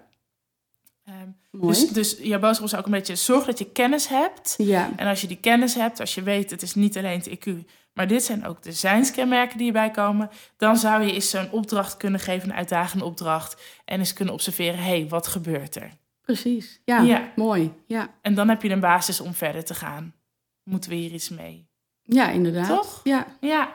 Ehm, 1.21 1.28
Mooi. 1.50 1.73
dus, 1.73 1.88
dus 1.88 2.16
jouw 2.19 2.38
boodschap 2.38 2.66
is 2.66 2.75
ook 2.75 2.85
een 2.85 2.90
beetje 2.90 3.16
zorg 3.16 3.45
dat 3.45 3.59
je 3.59 3.71
kennis 3.71 4.07
hebt. 4.07 4.54
ja, 4.59 4.90
En 4.97 5.07
als 5.07 5.21
je 5.21 5.26
die 5.26 5.37
kennis 5.40 5.75
hebt, 5.75 6.00
als 6.00 6.14
je 6.14 6.23
weet, 6.23 6.50
het 6.50 6.62
is 6.62 6.75
niet 6.75 6.97
alleen 6.99 7.19
het 7.19 7.28
IQ, 7.49 7.50
maar 7.92 8.07
dit 8.07 8.23
zijn 8.23 8.47
ook 8.47 8.62
de 8.62 8.73
zijnskenmerken 8.73 9.59
die 9.59 9.66
erbij 9.66 9.90
komen, 9.90 10.31
dan 10.57 10.76
zou 10.76 11.02
je 11.02 11.12
eens 11.12 11.31
zo'n 11.31 11.50
opdracht 11.50 11.97
kunnen 11.97 12.21
geven, 12.21 12.49
een 12.50 12.57
uitdagende 12.57 13.04
opdracht, 13.04 13.62
en 13.85 13.99
eens 13.99 14.12
kunnen 14.12 14.35
observeren, 14.35 14.78
hé, 14.78 14.99
hey, 14.99 15.09
wat 15.09 15.26
gebeurt 15.26 15.75
er? 15.76 15.90
precies. 16.23 16.81
Ja, 16.85 17.00
Ja. 17.00 17.33
mooi. 17.37 17.73
Ja. 17.87 18.09
En 18.21 18.35
dan 18.35 18.49
heb 18.49 18.62
je 18.62 18.71
een 18.71 18.81
basis 18.81 19.21
om 19.21 19.35
verder 19.35 19.64
te 19.64 19.75
gaan. 19.75 20.14
Moeten 20.62 20.90
we 20.90 20.97
hier 20.97 21.11
iets 21.12 21.28
mee? 21.28 21.69
ja, 22.02 22.31
inderdaad. 22.31 22.69
Toch? 22.69 23.00
Ja. 23.04 23.26
Ja, 23.40 23.73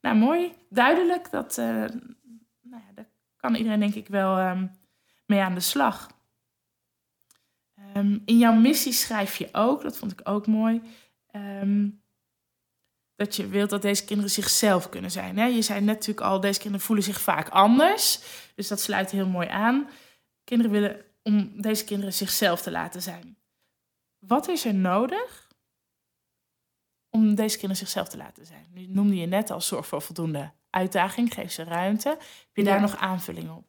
nou 0.00 0.16
mooi, 0.16 0.52
duidelijk. 0.70 1.30
Dat, 1.30 1.58
eh, 1.58 1.64
nou 1.64 2.82
ja, 2.86 2.92
daar 2.94 3.08
kan 3.36 3.54
iedereen 3.54 3.80
denk 3.80 3.94
ik 3.94 4.08
wel 4.08 4.38
ehm, 4.38 4.66
mee 5.26 5.40
aan 5.40 5.54
de 5.54 5.60
slag. 5.60 6.10
Ehm, 7.94 8.18
in 8.24 8.38
jouw 8.38 8.54
missie 8.54 8.92
schrijf 8.92 9.36
je 9.36 9.48
ook, 9.52 9.82
dat 9.82 9.96
vond 9.98 10.12
ik 10.12 10.20
ook 10.28 10.46
mooi, 10.46 10.82
ehm, 11.26 11.88
dat 13.14 13.36
je 13.36 13.46
wilt 13.48 13.70
dat 13.70 13.82
deze 13.82 14.04
kinderen 14.04 14.30
zichzelf 14.30 14.88
kunnen 14.88 15.10
zijn. 15.10 15.38
Hè? 15.38 15.44
Je 15.46 15.62
zei 15.62 15.80
net 15.80 15.94
natuurlijk 15.94 16.26
al, 16.26 16.40
deze 16.40 16.60
kinderen 16.60 16.86
voelen 16.86 17.04
zich 17.04 17.20
vaak 17.20 17.48
anders. 17.48 18.20
Dus 18.54 18.68
dat 18.68 18.80
sluit 18.80 19.10
heel 19.10 19.26
mooi 19.26 19.48
aan. 19.48 19.88
Kinderen 20.44 20.72
willen 20.72 21.04
om 21.22 21.60
deze 21.62 21.84
kinderen 21.84 22.12
zichzelf 22.14 22.62
te 22.62 22.70
laten 22.70 23.02
zijn. 23.02 23.38
Wat 24.18 24.48
is 24.48 24.64
er 24.64 24.74
nodig 24.74 25.48
om 27.10 27.34
deze 27.34 27.56
kinderen 27.58 27.76
zichzelf 27.76 28.08
te 28.08 28.16
laten 28.16 28.46
zijn? 28.46 28.66
Nu 28.70 28.86
noemde 28.86 29.16
je 29.16 29.26
net 29.26 29.50
al 29.50 29.60
zorg 29.60 29.86
voor 29.86 30.02
voldoende 30.02 30.52
uitdaging, 30.70 31.34
geef 31.34 31.52
ze 31.52 31.64
ruimte. 31.64 32.08
Heb 32.08 32.50
je 32.52 32.64
daar 32.64 32.74
Ja. 32.74 32.80
nog 32.80 32.96
aanvulling 32.96 33.50
op? 33.50 33.64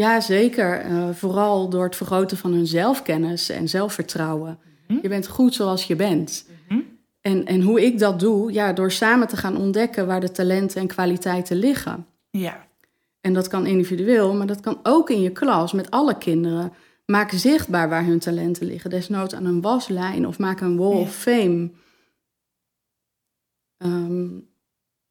Ja, 0.00 0.20
zeker. 0.20 0.80
Eh, 0.80 1.08
vooral 1.12 1.68
door 1.68 1.84
het 1.84 1.96
vergroten 1.96 2.36
van 2.36 2.52
hun 2.52 2.66
zelfkennis 2.66 3.48
en 3.48 3.68
zelfvertrouwen. 3.68 4.58
Mhm. 4.88 4.98
Je 5.02 5.08
bent 5.08 5.28
goed 5.28 5.54
zoals 5.54 5.84
je 5.84 5.96
bent. 5.96 6.46
Mhm. 6.68 6.80
En, 7.20 7.44
en 7.46 7.60
hoe 7.60 7.84
ik 7.84 7.98
dat 7.98 8.20
doe, 8.20 8.52
ja, 8.52 8.72
door 8.72 8.92
samen 8.92 9.28
te 9.28 9.36
gaan 9.36 9.56
ontdekken 9.56 10.06
waar 10.06 10.20
de 10.20 10.30
talenten 10.30 10.80
en 10.80 10.86
kwaliteiten 10.86 11.56
liggen. 11.56 12.06
Ja, 12.30 12.66
En 13.20 13.32
dat 13.32 13.48
kan 13.48 13.66
individueel, 13.66 14.34
maar 14.34 14.46
dat 14.46 14.60
kan 14.60 14.78
ook 14.82 15.10
in 15.10 15.20
je 15.20 15.30
klas 15.30 15.72
met 15.72 15.90
alle 15.90 16.18
kinderen. 16.18 16.72
Maak 17.06 17.30
zichtbaar 17.30 17.88
waar 17.88 18.04
hun 18.04 18.18
talenten 18.18 18.66
liggen. 18.66 18.90
Desnoods 18.90 19.34
aan 19.34 19.44
een 19.44 19.60
waslijn 19.60 20.26
of 20.26 20.38
maak 20.38 20.60
een 20.60 20.76
wall 20.76 20.94
Ja. 20.94 21.00
of 21.00 21.14
fame. 21.14 21.70
Ehm, 23.76 24.28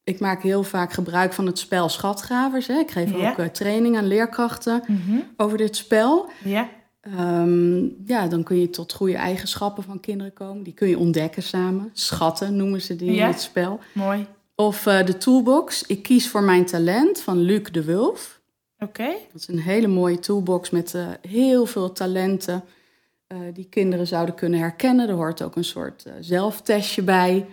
ik 0.09 0.19
maak 0.19 0.41
heel 0.43 0.63
vaak 0.63 0.93
gebruik 0.93 1.33
van 1.33 1.45
het 1.45 1.59
spel 1.59 1.89
Schatgravers. 1.89 2.67
Hè. 2.67 2.79
Ik 2.79 2.91
geef 2.91 3.11
Ja. 3.15 3.29
ook 3.31 3.37
uh, 3.39 3.45
training 3.45 3.97
aan 3.97 4.07
leerkrachten 4.07 4.83
Mhm. 4.87 5.19
over 5.37 5.57
dit 5.57 5.75
spel. 5.75 6.29
ja, 6.43 6.69
Ehm, 7.01 7.83
ja, 8.05 8.27
dan 8.27 8.43
kun 8.43 8.59
je 8.59 8.69
tot 8.69 8.93
goede 8.93 9.15
eigenschappen 9.15 9.83
van 9.83 9.99
kinderen 9.99 10.33
komen. 10.33 10.63
Die 10.63 10.73
kun 10.73 10.87
je 10.87 10.97
ontdekken 10.97 11.43
samen. 11.43 11.89
Schatten 11.93 12.55
noemen 12.55 12.81
ze 12.81 12.95
die 12.95 13.11
Ja. 13.13 13.25
in 13.25 13.31
het 13.31 13.41
spel. 13.41 13.79
mooi. 13.93 14.25
Of 14.55 14.85
eh, 14.85 15.05
de 15.05 15.17
toolbox. 15.17 15.83
Ik 15.87 16.03
kies 16.03 16.29
voor 16.29 16.43
mijn 16.43 16.65
talent 16.65 17.19
van 17.21 17.37
Luc 17.39 17.63
de 17.71 17.83
Wulf. 17.83 18.39
Oké, 18.79 19.07
Dat 19.31 19.41
is 19.41 19.47
een 19.47 19.59
hele 19.59 19.87
mooie 19.87 20.19
toolbox 20.19 20.69
met 20.69 20.93
eh, 20.93 21.07
heel 21.27 21.65
veel 21.65 21.91
talenten 21.91 22.63
eh, 23.27 23.37
die 23.53 23.67
kinderen 23.69 24.07
zouden 24.07 24.35
kunnen 24.35 24.59
herkennen. 24.59 25.09
Er 25.09 25.15
hoort 25.15 25.41
ook 25.43 25.55
een 25.55 25.63
soort 25.63 26.05
eh, 26.05 26.13
zelftestje 26.19 27.01
bij. 27.01 27.45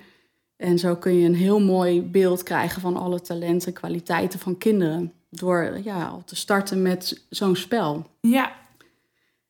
En 0.56 0.78
zo 0.78 0.96
kun 0.96 1.14
je 1.14 1.26
een 1.28 1.34
heel 1.34 1.60
mooi 1.60 2.02
beeld 2.02 2.42
krijgen 2.42 2.80
van 2.80 2.96
alle 2.96 3.20
talenten 3.20 3.66
en 3.68 3.72
kwaliteiten 3.75 4.38
van 4.38 4.58
kinderen. 4.58 5.12
Door 5.30 5.78
ja, 5.82 6.06
al 6.06 6.22
te 6.25 6.36
starten 6.36 6.82
met 6.82 7.25
zo'n 7.30 7.56
spel. 7.56 8.06
ja, 8.20 8.52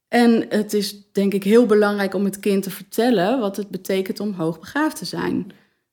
En 0.09 0.47
het 0.49 0.73
is 0.73 1.13
denk 1.13 1.33
ik 1.33 1.45
heel 1.45 1.67
belangrijk 1.67 2.15
om 2.15 2.25
het 2.25 2.41
kind 2.41 2.63
te 2.63 2.71
vertellen 2.71 3.41
wat 3.41 3.57
het 3.57 3.69
betekent 3.69 4.21
om 4.21 4.33
hoogbegaafd 4.33 4.97
te 4.97 5.05
zijn. 5.05 5.51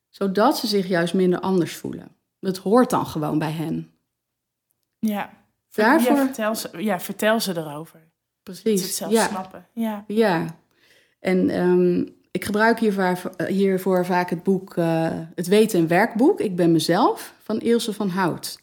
Zodat 0.09 0.57
ze 0.57 0.67
zich 0.67 0.87
juist 0.87 1.13
minder 1.13 1.39
anders 1.39 1.75
voelen. 1.75 2.07
Dat 2.39 2.57
hoort 2.57 2.89
dan 2.89 3.05
gewoon 3.05 3.39
bij 3.39 3.51
hen. 3.51 3.91
ja. 4.99 5.41
Daarvoor- 5.71 6.15
Ja, 6.15 6.25
vertel 6.25 6.55
ze, 6.55 6.69
ja, 6.83 6.99
vertel 6.99 7.39
ze 7.39 7.57
erover. 7.57 7.99
Dat 8.43 8.55
ze 8.55 8.61
het 8.69 8.73
Precies. 8.73 8.95
zelf 8.97 9.11
Ja, 9.11 9.27
snappen. 9.27 9.67
Ja, 9.73 10.03
ja. 10.07 10.59
En 11.19 11.49
ehm, 11.49 12.05
ik 12.33 12.45
gebruik 12.45 12.79
hiervoor, 12.79 13.17
hiervoor 13.47 14.05
vaak 14.05 14.29
het 14.29 14.43
boek 14.43 14.75
uh, 14.75 15.09
Het 15.35 15.47
Weten 15.47 15.79
en 15.79 15.87
Werkboek. 15.87 16.39
Ik 16.39 16.55
ben 16.55 16.71
mezelf 16.71 17.33
van 17.43 17.59
Ilse 17.59 17.93
van 17.93 18.09
Hout. 18.09 18.61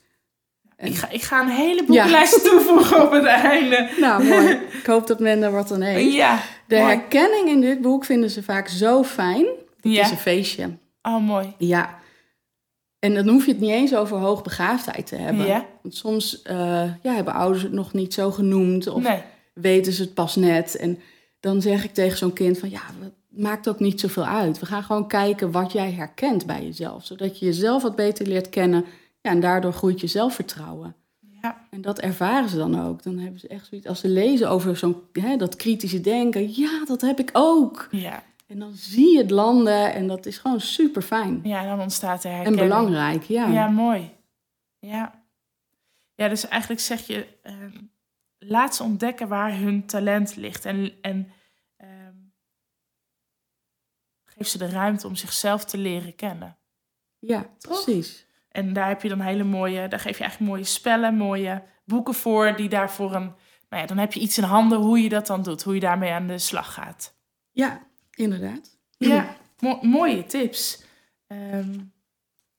Ik 0.79 0.95
ga, 0.95 1.09
ik 1.11 1.23
ga 1.23 1.41
een 1.41 1.49
hele 1.49 1.85
boekenlijst 1.85 2.45
toevoegen 2.45 3.03
op 3.03 3.11
het 3.12 3.25
einde. 3.25 3.89
Nou, 4.00 4.25
mooi. 4.25 4.49
Ik 4.81 4.87
hoop 4.87 5.07
dat 5.07 5.21
men 5.21 5.43
er 5.43 5.50
wat 5.53 5.73
aan 5.73 5.81
heeft. 5.81 6.12
Ja, 6.15 6.41
De 6.67 6.77
mooi. 6.77 6.87
herkenning 6.89 7.49
in 7.49 7.61
dit 7.61 7.81
boek 7.81 8.05
vinden 8.05 8.31
ze 8.31 8.43
vaak 8.43 8.69
zo 8.69 9.03
fijn. 9.05 9.45
Het 9.81 9.93
Ja. 9.93 10.05
is 10.05 10.11
een 10.11 10.17
feestje. 10.17 10.71
Oh, 11.03 11.21
mooi. 11.27 11.55
Ja. 11.59 11.99
En 12.99 13.15
dan 13.15 13.29
hoef 13.29 13.45
je 13.47 13.53
het 13.53 13.61
niet 13.61 13.71
eens 13.71 13.95
over 13.95 14.17
hoogbegaafdheid 14.17 15.07
te 15.07 15.17
hebben. 15.17 15.47
Ja? 15.47 15.67
Want 15.83 15.95
soms 15.95 16.43
eh, 16.43 16.57
ja, 17.03 17.15
hebben 17.15 17.35
ouders 17.35 17.62
het 17.62 17.73
nog 17.73 17.93
niet 17.93 18.15
zo 18.15 18.31
genoemd. 18.31 18.87
Of 18.87 19.03
Nee. 19.03 19.23
weten 19.55 19.93
ze 19.93 20.03
het 20.03 20.15
pas 20.15 20.37
net. 20.37 20.77
En 20.77 20.99
dan 21.41 21.62
zeg 21.62 21.85
ik 21.85 21.95
tegen 21.95 22.19
zo'n 22.19 22.33
kind 22.33 22.59
van 22.59 22.71
ja, 22.71 22.81
maakt 23.30 23.68
ook 23.68 23.78
niet 23.80 24.00
zoveel 24.00 24.25
uit. 24.26 24.58
We 24.58 24.66
gaan 24.66 24.82
gewoon 24.82 25.08
kijken 25.08 25.50
wat 25.50 25.72
jij 25.72 25.92
herkent 25.92 26.46
bij 26.46 26.64
jezelf. 26.64 27.04
Zodat 27.04 27.38
je 27.38 27.44
jezelf 27.44 27.82
wat 27.82 27.96
beter 27.96 28.26
leert 28.26 28.49
kennen. 28.49 28.84
Ja, 29.20 29.30
en 29.30 29.40
daardoor 29.40 29.72
groeit 29.72 30.00
je 30.00 30.06
zelfvertrouwen. 30.06 30.94
Ja. 31.42 31.66
En 31.70 31.80
dat 31.80 31.99
ervaren 32.00 32.49
ze 32.49 32.56
dan 32.56 32.80
ook. 32.82 33.02
Dan 33.02 33.18
hebben 33.18 33.40
ze 33.40 33.49
echt 33.49 33.66
zoiets, 33.66 33.87
als 33.87 34.00
ze 34.00 34.08
lezen 34.08 34.50
over 34.50 34.76
zo'n, 34.76 35.02
dat 35.37 35.56
kritische 35.56 36.00
denken. 36.00 36.54
Ja, 36.54 36.84
dat 36.84 37.00
heb 37.00 37.18
ik 37.18 37.30
ook. 37.32 37.88
Ja. 37.90 38.22
En 38.46 38.58
dan 38.58 38.72
zie 38.75 39.12
je 39.12 39.18
het 39.18 39.30
landen 39.30 39.92
en 39.94 40.06
dat 40.06 40.26
is 40.26 40.38
gewoon 40.38 40.60
super 40.60 41.02
fijn. 41.02 41.40
ja, 41.42 41.64
dan 41.64 41.80
ontstaat 41.80 42.25
er 42.25 42.30
En 42.30 42.37
herkenning. 42.37 42.68
belangrijk, 42.68 43.22
ja. 43.22 43.46
Ja, 43.49 43.68
mooi. 43.68 44.10
Ja. 44.78 45.22
Ja, 46.14 46.28
dus 46.28 46.49
eigenlijk 46.49 46.80
zeg 46.80 47.06
je, 47.06 47.26
ehm, 47.42 47.78
laat 48.38 48.75
ze 48.76 48.82
ontdekken 48.82 49.28
waar 49.28 49.56
hun 49.58 49.87
talent 49.87 50.37
ligt. 50.37 50.64
En, 50.64 50.92
en 51.02 51.28
ehm, 51.76 52.14
geef 54.40 54.49
ze 54.49 54.59
de 54.59 54.68
ruimte 54.68 55.06
om 55.06 55.16
zichzelf 55.16 55.64
te 55.64 55.78
leren 55.78 56.14
kennen. 56.14 56.56
Ja, 57.18 57.47
Toch? 57.59 57.85
precies. 57.85 58.26
En 58.49 58.73
daar 58.73 58.88
heb 58.88 59.02
je 59.02 59.09
dan 59.09 59.20
hele 59.20 59.44
mooie, 59.44 59.88
daar 59.88 60.00
geef 60.00 60.16
je 60.16 60.23
eigenlijk 60.23 60.52
mooie 60.52 60.64
spellen, 60.64 61.14
mooie 61.14 61.62
boeken 61.85 62.14
voor, 62.14 62.56
die 62.56 62.68
daarvoor 62.68 63.14
een, 63.14 63.35
nou 63.68 63.82
ja, 63.82 63.87
dan 63.87 63.99
heb 63.99 64.12
je 64.12 64.20
iets 64.20 64.38
in 64.38 64.44
handen 64.44 64.78
hoe 64.78 65.02
je 65.02 65.09
dat 65.09 65.26
dan 65.26 65.42
doet, 65.42 65.62
hoe 65.62 65.75
je 65.75 65.80
daarmee 65.80 66.12
aan 66.12 66.26
de 66.26 66.38
slag 66.38 66.75
gaat. 66.75 67.14
Ja, 67.50 67.87
inderdaad. 68.14 68.78
Ja, 68.99 69.37
mo- 69.59 69.78
mooie 69.82 70.25
tips. 70.26 70.82
Ehm, 71.26 71.78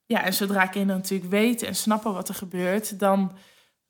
ja, 0.06 0.24
en 0.24 0.34
zodra 0.34 0.66
kinderen 0.66 1.02
natuurlijk 1.02 1.32
weten 1.32 1.68
en 1.68 1.76
snappen 1.76 2.14
wat 2.14 2.30
er 2.30 2.36
gebeurt, 2.36 3.00
dan 3.00 3.38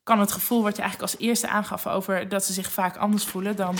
kan 0.04 0.20
het 0.20 0.32
gevoel 0.32 0.64
wat 0.64 0.76
je 0.76 0.82
eigenlijk 0.82 1.12
als 1.12 1.22
eerste 1.22 1.48
aangaf 1.48 1.88
over 1.88 2.30
dat 2.30 2.46
ze 2.46 2.54
zich 2.54 2.72
vaak 2.72 2.98
anders 2.98 3.26
voelen, 3.26 3.56
dan 3.56 3.76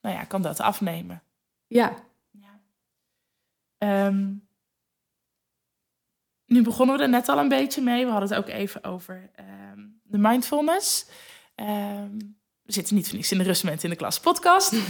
nou 0.00 0.16
ja, 0.16 0.24
kan 0.24 0.42
dat 0.42 0.60
afnemen. 0.60 1.22
Ja, 1.66 1.94
Ehm, 3.82 4.32
nu 6.46 6.62
begonnen 6.62 6.96
we 6.96 7.02
er 7.02 7.08
net 7.08 7.28
al 7.28 7.38
een 7.38 7.48
beetje 7.48 7.82
mee. 7.82 8.04
We 8.04 8.10
hadden 8.10 8.28
het 8.28 8.38
ook 8.38 8.48
even 8.48 8.84
over 8.84 9.30
ehm, 9.34 9.80
de 10.02 10.18
mindfulness. 10.18 11.06
Ehm, 11.54 12.16
we 12.62 12.72
zitten 12.72 12.94
niet 12.94 13.06
voor 13.06 13.16
niks 13.16 13.32
in 13.32 13.38
de 13.38 13.44
Rustmoment 13.44 13.84
in 13.84 13.90
de 13.90 13.96
Klas 13.96 14.20
podcast. 14.20 14.72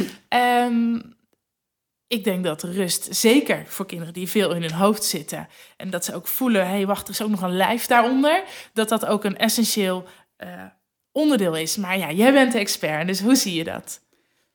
Ik 2.07 2.25
denk 2.25 2.45
dat 2.45 2.63
rust, 2.63 3.17
zeker 3.17 3.67
voor 3.67 3.87
kinderen 3.87 4.13
die 4.13 4.29
veel 4.29 4.55
in 4.55 4.63
hun 4.63 4.73
hoofd 4.73 5.05
zitten... 5.05 5.49
en 5.77 5.91
dat 5.91 6.05
ze 6.05 6.15
ook 6.15 6.27
voelen, 6.27 6.67
hé, 6.67 6.73
hey, 6.73 6.87
wacht, 6.87 7.05
er 7.05 7.13
is 7.13 7.23
ook 7.23 7.31
nog 7.31 7.43
een 7.43 7.57
lijf 7.57 7.87
daaronder... 7.87 8.45
dat 8.73 8.89
dat 8.89 9.07
ook 9.07 9.25
een 9.25 9.37
essentieel 9.37 10.05
eh, 10.37 10.65
onderdeel 11.13 11.57
is. 11.57 11.77
Maar 11.77 11.99
ja, 11.99 12.11
jij 12.11 12.33
bent 12.33 12.53
de 12.53 12.59
expert, 12.59 13.07
dus 13.07 13.21
hoe 13.21 13.35
zie 13.35 13.55
je 13.55 13.65
dat? 13.65 14.01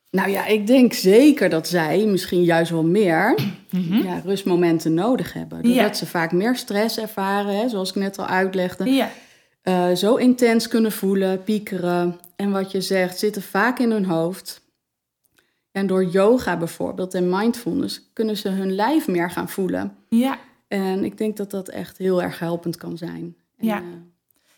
Nou 0.09 0.29
ja, 0.29 0.45
ik 0.45 0.67
denk 0.67 0.93
zeker 0.93 1.49
dat 1.49 1.67
zij, 1.67 2.05
misschien 2.05 2.43
juist 2.43 2.71
wel 2.71 2.83
meer, 2.85 3.35
Mhm. 3.69 3.93
ja, 4.03 4.19
rustmomenten 4.25 4.93
nodig 4.93 5.33
hebben. 5.33 5.61
Doordat 5.63 5.75
Ja. 5.87 5.93
ze 5.93 6.05
vaak 6.05 6.31
meer 6.31 6.55
stress 6.55 6.97
ervaren, 6.99 7.57
hè, 7.59 7.69
zoals 7.69 7.89
ik 7.89 7.95
net 7.95 8.17
al 8.19 8.25
uitlegde. 8.25 8.89
Ja, 8.89 9.09
eh, 9.61 9.91
zo 9.91 10.15
intens 10.15 10.67
kunnen 10.67 10.91
voelen, 10.91 11.43
piekeren. 11.43 12.19
En 12.35 12.51
wat 12.51 12.71
je 12.71 12.81
zegt, 12.81 13.19
zitten 13.19 13.41
vaak 13.41 13.79
in 13.79 13.91
hun 13.91 14.05
hoofd. 14.05 14.65
En 15.71 15.87
door 15.87 16.05
yoga 16.05 16.57
bijvoorbeeld 16.57 17.13
en 17.13 17.29
mindfulness 17.29 18.09
kunnen 18.13 18.37
ze 18.37 18.49
hun 18.49 18.75
lijf 18.75 19.07
meer 19.07 19.31
gaan 19.31 19.49
voelen. 19.49 19.95
ja. 20.09 20.39
En 20.67 21.03
ik 21.03 21.17
denk 21.17 21.37
dat 21.37 21.51
dat 21.51 21.67
echt 21.69 21.97
heel 21.97 22.21
erg 22.21 22.39
helpend 22.39 22.75
kan 22.77 22.97
zijn. 22.97 23.35
En, 23.57 23.67
Ja. 23.67 23.77
eh, 23.77 23.83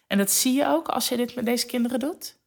En 0.07 0.17
dat 0.17 0.31
zie 0.31 0.53
je 0.53 0.67
ook 0.67 0.87
als 0.87 1.09
je 1.09 1.17
dit 1.17 1.35
met 1.35 1.45
deze 1.45 1.65
kinderen 1.65 1.99
doet? 1.99 2.37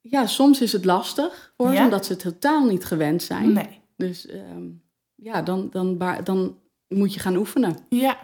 Ja, 0.00 0.26
soms 0.26 0.60
is 0.60 0.72
het 0.72 0.84
lastig 0.84 1.52
voor 1.56 1.70
Ja? 1.70 1.76
ze, 1.76 1.82
omdat 1.82 2.06
ze 2.06 2.12
het 2.12 2.22
totaal 2.22 2.64
niet 2.64 2.84
gewend 2.84 3.22
zijn. 3.22 3.52
Nee. 3.52 3.80
Dus 3.96 4.26
ehm, 4.26 4.68
ja, 5.14 5.42
dan, 5.42 5.68
dan, 5.70 5.98
dan 6.24 6.58
moet 6.88 7.14
je 7.14 7.20
gaan 7.20 7.36
oefenen. 7.36 7.76
Ja, 7.88 8.18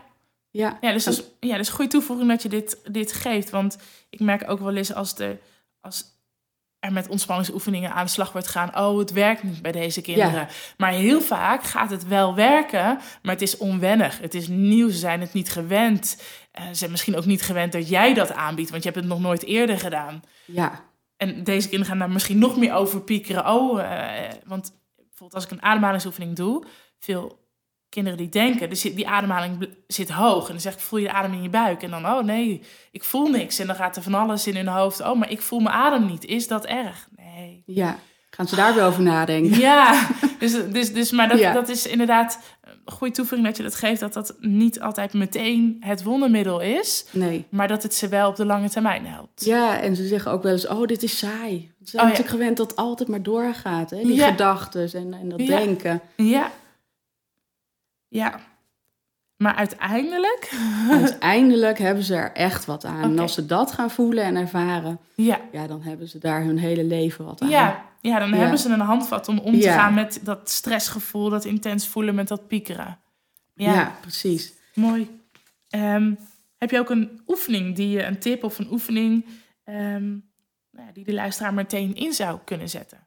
Ja, 0.50 0.78
ja 0.80 0.92
dus 0.92 1.04
dat 1.04 1.14
is, 1.14 1.24
ja, 1.40 1.56
dus 1.56 1.68
goede 1.68 1.90
toevoeging 1.90 2.28
dat 2.28 2.42
je 2.42 2.48
dit, 2.48 2.80
dit 2.90 3.12
geeft. 3.12 3.50
Want 3.50 3.78
ik 4.10 4.20
merk 4.20 4.50
ook 4.50 4.60
wel 4.60 4.74
eens 4.76 4.94
als, 4.94 5.14
de, 5.14 5.36
als 5.80 6.16
er 6.78 6.92
met 6.92 7.08
ontspanningsoefeningen 7.08 7.92
aan 7.92 8.04
de 8.04 8.10
slag 8.10 8.32
wordt 8.32 8.46
gaan... 8.46 8.78
oh, 8.78 8.98
het 8.98 9.12
werkt 9.12 9.42
niet 9.42 9.62
bij 9.62 9.72
deze 9.72 10.00
kinderen. 10.00 10.48
Maar 10.76 10.92
heel 10.92 11.20
vaak 11.20 11.62
gaat 11.62 11.90
het 11.90 12.08
wel 12.08 12.34
werken, 12.34 12.98
maar 13.22 13.32
het 13.32 13.42
is 13.42 13.56
onwennig. 13.56 14.18
Het 14.18 14.34
is 14.34 14.48
nieuw, 14.48 14.90
ze 14.90 14.98
zijn 14.98 15.20
het 15.20 15.32
niet 15.32 15.50
gewend. 15.50 16.22
Eh, 16.50 16.66
ze 16.66 16.74
zijn 16.74 16.90
misschien 16.90 17.16
ook 17.16 17.26
niet 17.26 17.42
gewend 17.42 17.72
dat 17.72 17.88
jij 17.88 18.14
dat 18.14 18.32
aanbiedt... 18.32 18.70
want 18.70 18.82
je 18.82 18.88
hebt 18.88 19.00
het 19.00 19.10
nog 19.10 19.20
nooit 19.20 19.44
eerder 19.44 19.78
gedaan. 19.78 20.22
ja, 20.44 20.84
En 21.16 21.44
deze 21.44 21.68
kinderen 21.68 21.86
gaan 21.86 21.98
daar 21.98 22.10
misschien 22.10 22.38
nog 22.38 22.56
meer 22.56 22.74
over 22.74 23.00
piekeren. 23.00 23.46
Oh, 23.46 23.80
eh, 23.80 24.32
want 24.44 24.72
bijvoorbeeld 24.96 25.34
als 25.34 25.44
ik 25.44 25.50
een 25.50 25.62
ademhalingsoefening 25.62 26.36
doe, 26.36 26.64
veel 26.98 27.44
kinderen 27.88 28.18
die 28.18 28.28
denken, 28.28 28.68
dus 28.68 28.80
die 28.82 29.08
ademhaling 29.08 29.68
zit 29.86 30.10
hoog. 30.10 30.44
En 30.46 30.52
dan 30.52 30.60
zeg 30.60 30.72
ik, 30.72 30.80
voel 30.80 30.98
je 30.98 31.06
de 31.06 31.12
adem 31.12 31.32
in 31.32 31.42
je 31.42 31.48
buik? 31.48 31.82
En 31.82 31.90
dan, 31.90 32.06
oh 32.06 32.24
nee, 32.24 32.62
ik 32.90 33.04
voel 33.04 33.28
niks. 33.28 33.58
En 33.58 33.66
dan 33.66 33.76
gaat 33.76 33.96
er 33.96 34.02
van 34.02 34.14
alles 34.14 34.46
in 34.46 34.56
hun 34.56 34.66
hoofd. 34.68 35.00
Oh, 35.00 35.18
maar 35.18 35.30
ik 35.30 35.42
voel 35.42 35.60
mijn 35.60 35.74
adem 35.74 36.06
niet. 36.06 36.24
Is 36.24 36.48
dat 36.48 36.66
erg? 36.66 37.08
Nee. 37.16 37.62
ja. 37.66 37.98
Gaan 38.30 38.48
ze 38.48 38.56
daar 38.56 38.74
weer 38.74 38.84
over 38.84 39.02
nadenken? 39.02 39.58
Ja, 39.58 40.08
dus, 40.38 40.52
dus, 40.70 40.92
dus 40.92 41.10
maar 41.10 41.28
dat, 41.28 41.38
Ja. 41.38 41.52
dat 41.52 41.68
is 41.68 41.86
inderdaad 41.86 42.40
goede 42.86 43.12
toevoeging 43.14 43.48
dat 43.48 43.56
je 43.56 43.62
dat 43.62 43.74
geeft, 43.74 44.00
dat 44.00 44.12
dat 44.12 44.34
niet 44.40 44.80
altijd 44.80 45.12
meteen 45.12 45.76
het 45.80 46.02
wondermiddel 46.02 46.60
is, 46.60 47.06
Nee. 47.12 47.46
maar 47.48 47.68
dat 47.68 47.82
het 47.82 47.94
ze 47.94 48.08
wel 48.08 48.28
op 48.28 48.36
de 48.36 48.44
lange 48.46 48.68
termijn 48.70 49.06
helpt. 49.06 49.44
Ja, 49.44 49.80
en 49.80 49.96
ze 49.96 50.06
zeggen 50.06 50.30
ook 50.32 50.42
wel 50.42 50.52
eens, 50.52 50.66
oh, 50.66 50.86
dit 50.86 51.02
is 51.02 51.18
saai. 51.18 51.72
Ze 51.84 51.90
zijn 51.90 52.10
Oh, 52.10 52.16
ja. 52.16 52.22
gewend 52.24 52.56
dat 52.56 52.70
het 52.70 52.78
altijd 52.78 53.08
maar 53.08 53.22
doorgaat, 53.22 53.90
hè? 53.90 53.96
Die 54.02 54.14
Ja. 54.14 54.28
gedachten 54.30 54.92
en, 54.92 55.14
en 55.14 55.28
dat 55.28 55.40
Ja. 55.40 55.46
denken. 55.58 56.00
Ja. 56.16 56.50
Ja. 58.08 58.40
Maar 59.36 59.54
uiteindelijk... 59.54 60.52
Uiteindelijk 60.90 61.78
hebben 61.78 62.04
ze 62.04 62.14
er 62.14 62.32
echt 62.32 62.64
wat 62.64 62.84
aan. 62.84 63.02
En 63.02 63.18
als 63.18 63.34
ze 63.34 63.46
dat 63.46 63.72
gaan 63.72 63.90
voelen 63.90 64.24
en 64.24 64.36
ervaren, 64.36 64.98
Ja. 65.14 65.40
ja, 65.52 65.66
dan 65.66 65.82
hebben 65.82 66.08
ze 66.08 66.18
daar 66.18 66.42
hun 66.44 66.58
hele 66.58 66.84
leven 66.84 67.24
wat 67.24 67.40
aan. 67.42 67.48
Ja, 67.48 67.84
ja 68.00 68.18
dan 68.18 68.28
Ja. 68.30 68.36
hebben 68.36 68.58
ze 68.58 68.68
een 68.68 68.80
handvat 68.80 69.28
om 69.28 69.38
om 69.38 69.52
te 69.52 69.58
Ja. 69.66 69.78
gaan 69.78 69.94
met 69.94 70.20
dat 70.22 70.50
stressgevoel, 70.50 71.30
dat 71.30 71.44
intens 71.44 71.88
voelen 71.88 72.14
met 72.14 72.28
dat 72.28 72.48
piekeren. 72.48 72.98
Ja, 73.54 73.72
Ja, 73.74 73.94
precies. 74.00 74.52
mooi. 74.74 75.20
Ehm, 75.68 76.14
heb 76.56 76.70
je 76.70 76.78
ook 76.78 76.90
een 76.90 77.20
oefening 77.26 77.76
die 77.76 77.88
je, 77.88 78.04
een 78.04 78.18
tip 78.18 78.44
of 78.44 78.58
een 78.58 78.70
oefening, 78.72 79.26
ehm, 79.64 80.08
nou 80.70 80.92
die 80.92 81.04
de 81.04 81.12
luisteraar 81.14 81.54
meteen 81.54 81.94
in 81.94 82.12
zou 82.12 82.38
kunnen 82.44 82.68
zetten? 82.68 83.05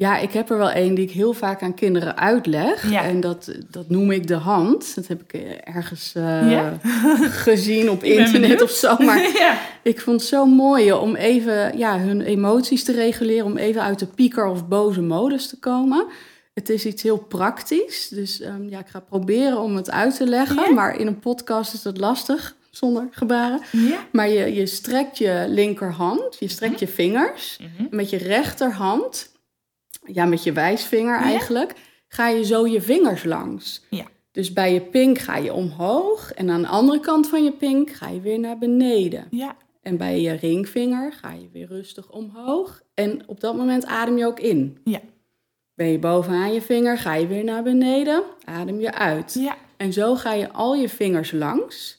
Ja, 0.00 0.18
ik 0.18 0.32
heb 0.32 0.50
er 0.50 0.58
wel 0.58 0.70
één 0.70 0.94
die 0.94 1.04
ik 1.04 1.10
heel 1.10 1.32
vaak 1.32 1.62
aan 1.62 1.74
kinderen 1.74 2.16
uitleg. 2.16 2.90
Ja. 2.90 3.02
En 3.02 3.20
dat, 3.20 3.52
dat 3.70 3.88
noem 3.88 4.10
ik 4.10 4.26
de 4.26 4.34
hand. 4.34 4.94
Dat 4.94 5.06
heb 5.06 5.22
ik 5.22 5.32
eh, 5.32 5.74
ergens 5.74 6.12
eh, 6.14 6.50
Ja? 6.50 6.78
gezien 7.46 7.90
op 7.90 8.02
internet 8.04 8.62
of 8.62 8.70
zo. 8.70 8.96
Maar 8.98 9.18
ja. 9.38 9.58
ik 9.82 10.00
vond 10.00 10.20
het 10.20 10.28
zo 10.28 10.46
mooi 10.46 10.92
om 10.92 11.16
even 11.16 11.78
ja, 11.78 11.98
hun 11.98 12.20
emoties 12.20 12.84
te 12.84 12.92
reguleren. 12.92 13.44
Om 13.44 13.56
even 13.56 13.82
uit 13.82 13.98
de 13.98 14.06
pieker 14.06 14.46
of 14.46 14.68
boze 14.68 15.00
modus 15.00 15.48
te 15.48 15.58
komen. 15.58 16.06
Het 16.54 16.68
is 16.68 16.86
iets 16.86 17.02
heel 17.02 17.18
praktisch. 17.18 18.08
Dus 18.08 18.40
ehm, 18.40 18.68
ja, 18.68 18.78
ik 18.78 18.88
ga 18.88 19.00
proberen 19.00 19.58
om 19.58 19.76
het 19.76 19.90
uit 19.90 20.16
te 20.16 20.26
leggen. 20.26 20.74
Maar 20.74 20.98
in 20.98 21.06
een 21.06 21.18
podcast 21.18 21.74
is 21.74 21.82
dat 21.82 21.98
lastig 21.98 22.56
zonder 22.70 23.08
gebaren. 23.10 23.60
Ja. 23.72 24.06
Maar 24.12 24.28
je, 24.28 24.54
je 24.54 24.66
strekt 24.66 25.18
je 25.18 25.44
linkerhand, 25.48 26.36
je 26.38 26.48
strekt 26.48 26.80
je 26.80 26.88
vingers. 26.88 27.58
Mhm. 27.60 27.96
Met 27.96 28.10
je 28.10 28.16
rechterhand, 28.16 29.30
ja, 30.14 30.24
met 30.24 30.42
je 30.42 30.52
wijsvinger 30.52 31.18
Ja? 31.18 31.22
eigenlijk, 31.22 31.74
ga 32.08 32.28
je 32.28 32.44
zo 32.44 32.66
je 32.66 32.80
vingers 32.80 33.24
langs. 33.24 33.84
Ja. 33.90 34.04
Dus 34.32 34.52
bij 34.52 34.72
je 34.72 34.80
pink 34.80 35.18
ga 35.18 35.36
je 35.36 35.52
omhoog 35.54 36.32
en 36.32 36.50
aan 36.50 36.62
de 36.62 36.68
andere 36.68 37.00
kant 37.00 37.28
van 37.28 37.44
je 37.44 37.52
pink 37.52 37.90
ga 37.90 38.08
je 38.08 38.20
weer 38.20 38.38
naar 38.38 38.58
beneden. 38.58 39.26
Ja. 39.30 39.56
En 39.82 39.96
bij 39.96 40.20
je 40.20 40.32
ringvinger 40.32 41.12
ga 41.12 41.32
je 41.32 41.48
weer 41.52 41.66
rustig 41.66 42.10
omhoog 42.10 42.82
en 42.94 43.22
op 43.26 43.40
dat 43.40 43.56
moment 43.56 43.86
adem 43.86 44.16
je 44.18 44.26
ook 44.26 44.40
in. 44.40 44.78
Ja. 44.84 45.00
Ben 45.74 45.86
je 45.86 45.98
bovenaan 45.98 46.52
je 46.52 46.62
vinger, 46.62 46.98
ga 46.98 47.14
je 47.14 47.26
weer 47.26 47.44
naar 47.44 47.62
beneden, 47.62 48.22
adem 48.44 48.80
je 48.80 48.92
uit. 48.94 49.34
Ja. 49.34 49.56
En 49.76 49.92
zo 49.92 50.14
ga 50.14 50.32
je 50.32 50.50
al 50.52 50.74
je 50.74 50.88
vingers 50.88 51.30
langs. 51.32 51.98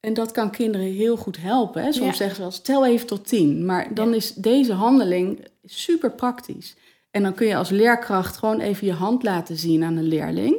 En 0.00 0.14
dat 0.14 0.32
kan 0.32 0.50
kinderen 0.50 0.86
heel 0.86 1.16
goed 1.16 1.36
helpen. 1.40 1.82
Hè? 1.82 1.92
Soms 1.92 2.06
Ja. 2.06 2.12
zeggen 2.12 2.36
ze 2.36 2.42
wel, 2.42 2.62
tel 2.62 2.86
even 2.86 3.06
tot 3.06 3.26
tien. 3.28 3.64
Maar 3.64 3.94
dan 3.94 4.08
Ja. 4.10 4.14
is 4.14 4.32
deze 4.34 4.72
handeling 4.72 5.44
super 5.64 6.10
praktisch. 6.10 6.76
En 7.16 7.22
dan 7.22 7.34
kun 7.34 7.46
je 7.46 7.56
als 7.56 7.70
leerkracht 7.70 8.36
gewoon 8.36 8.60
even 8.60 8.86
je 8.86 8.92
hand 8.92 9.22
laten 9.22 9.56
zien 9.56 9.84
aan 9.84 9.96
een 9.96 10.08
leerling. 10.08 10.56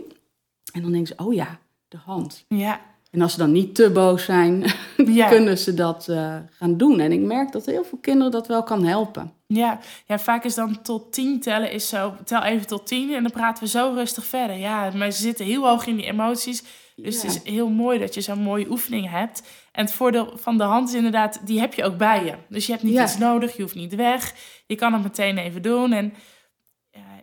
En 0.74 0.82
dan 0.82 0.92
denken 0.92 1.16
ze, 1.18 1.24
oh 1.26 1.34
ja, 1.34 1.60
de 1.88 1.98
hand. 2.06 2.46
Ja. 2.48 2.80
En 3.12 3.22
als 3.22 3.32
ze 3.32 3.38
dan 3.38 3.52
niet 3.52 3.76
te 3.76 3.90
boos 3.92 4.24
zijn, 4.26 4.66
Ja. 5.06 5.28
kunnen 5.30 5.58
ze 5.58 5.74
dat 5.74 6.08
eh, 6.08 6.36
gaan 6.50 6.78
doen. 6.78 7.00
En 7.00 7.12
ik 7.12 7.20
merk 7.20 7.52
dat 7.52 7.66
heel 7.66 7.84
veel 7.84 7.98
kinderen 7.98 8.32
dat 8.32 8.48
wel 8.48 8.64
kan 8.64 8.86
helpen. 8.86 9.34
Ja. 9.48 9.80
ja, 10.06 10.20
vaak 10.20 10.44
is 10.44 10.56
dan 10.56 10.82
tot 10.82 11.14
tien 11.14 11.40
tellen 11.40 11.72
is 11.72 11.88
zo, 11.90 12.14
tel 12.26 12.44
even 12.44 12.68
tot 12.68 12.88
tien 12.88 13.14
en 13.14 13.22
dan 13.24 13.32
praten 13.32 13.64
we 13.64 13.70
zo 13.70 13.92
rustig 13.96 14.26
verder. 14.26 14.58
Ja, 14.58 14.92
maar 14.96 15.12
ze 15.12 15.22
zitten 15.22 15.46
heel 15.46 15.68
hoog 15.68 15.88
in 15.88 15.96
die 15.96 16.06
emoties. 16.06 16.64
Dus 16.96 17.22
Ja. 17.22 17.28
het 17.28 17.42
is 17.46 17.52
heel 17.54 17.70
mooi 17.70 18.00
dat 18.00 18.14
je 18.14 18.22
zo'n 18.22 18.40
mooie 18.42 18.70
oefening 18.70 19.10
hebt. 19.10 19.42
En 19.72 19.86
het 19.86 19.94
voordeel 19.94 20.32
van 20.36 20.58
de 20.58 20.64
hand 20.64 20.90
is 20.90 20.96
inderdaad, 20.96 21.40
die 21.46 21.60
heb 21.60 21.74
je 21.74 21.84
ook 21.84 21.98
bij 21.98 22.26
je. 22.26 22.34
Dus 22.50 22.66
je 22.66 22.72
hebt 22.72 22.84
niet 22.84 22.94
Ja. 22.94 23.04
iets 23.04 23.18
nodig, 23.18 23.56
je 23.56 23.62
hoeft 23.62 23.76
niet 23.76 23.96
weg. 23.96 24.34
Je 24.68 24.76
kan 24.76 24.94
het 24.94 25.04
meteen 25.04 25.38
even 25.38 25.62
doen. 25.62 25.94
En 25.94 26.14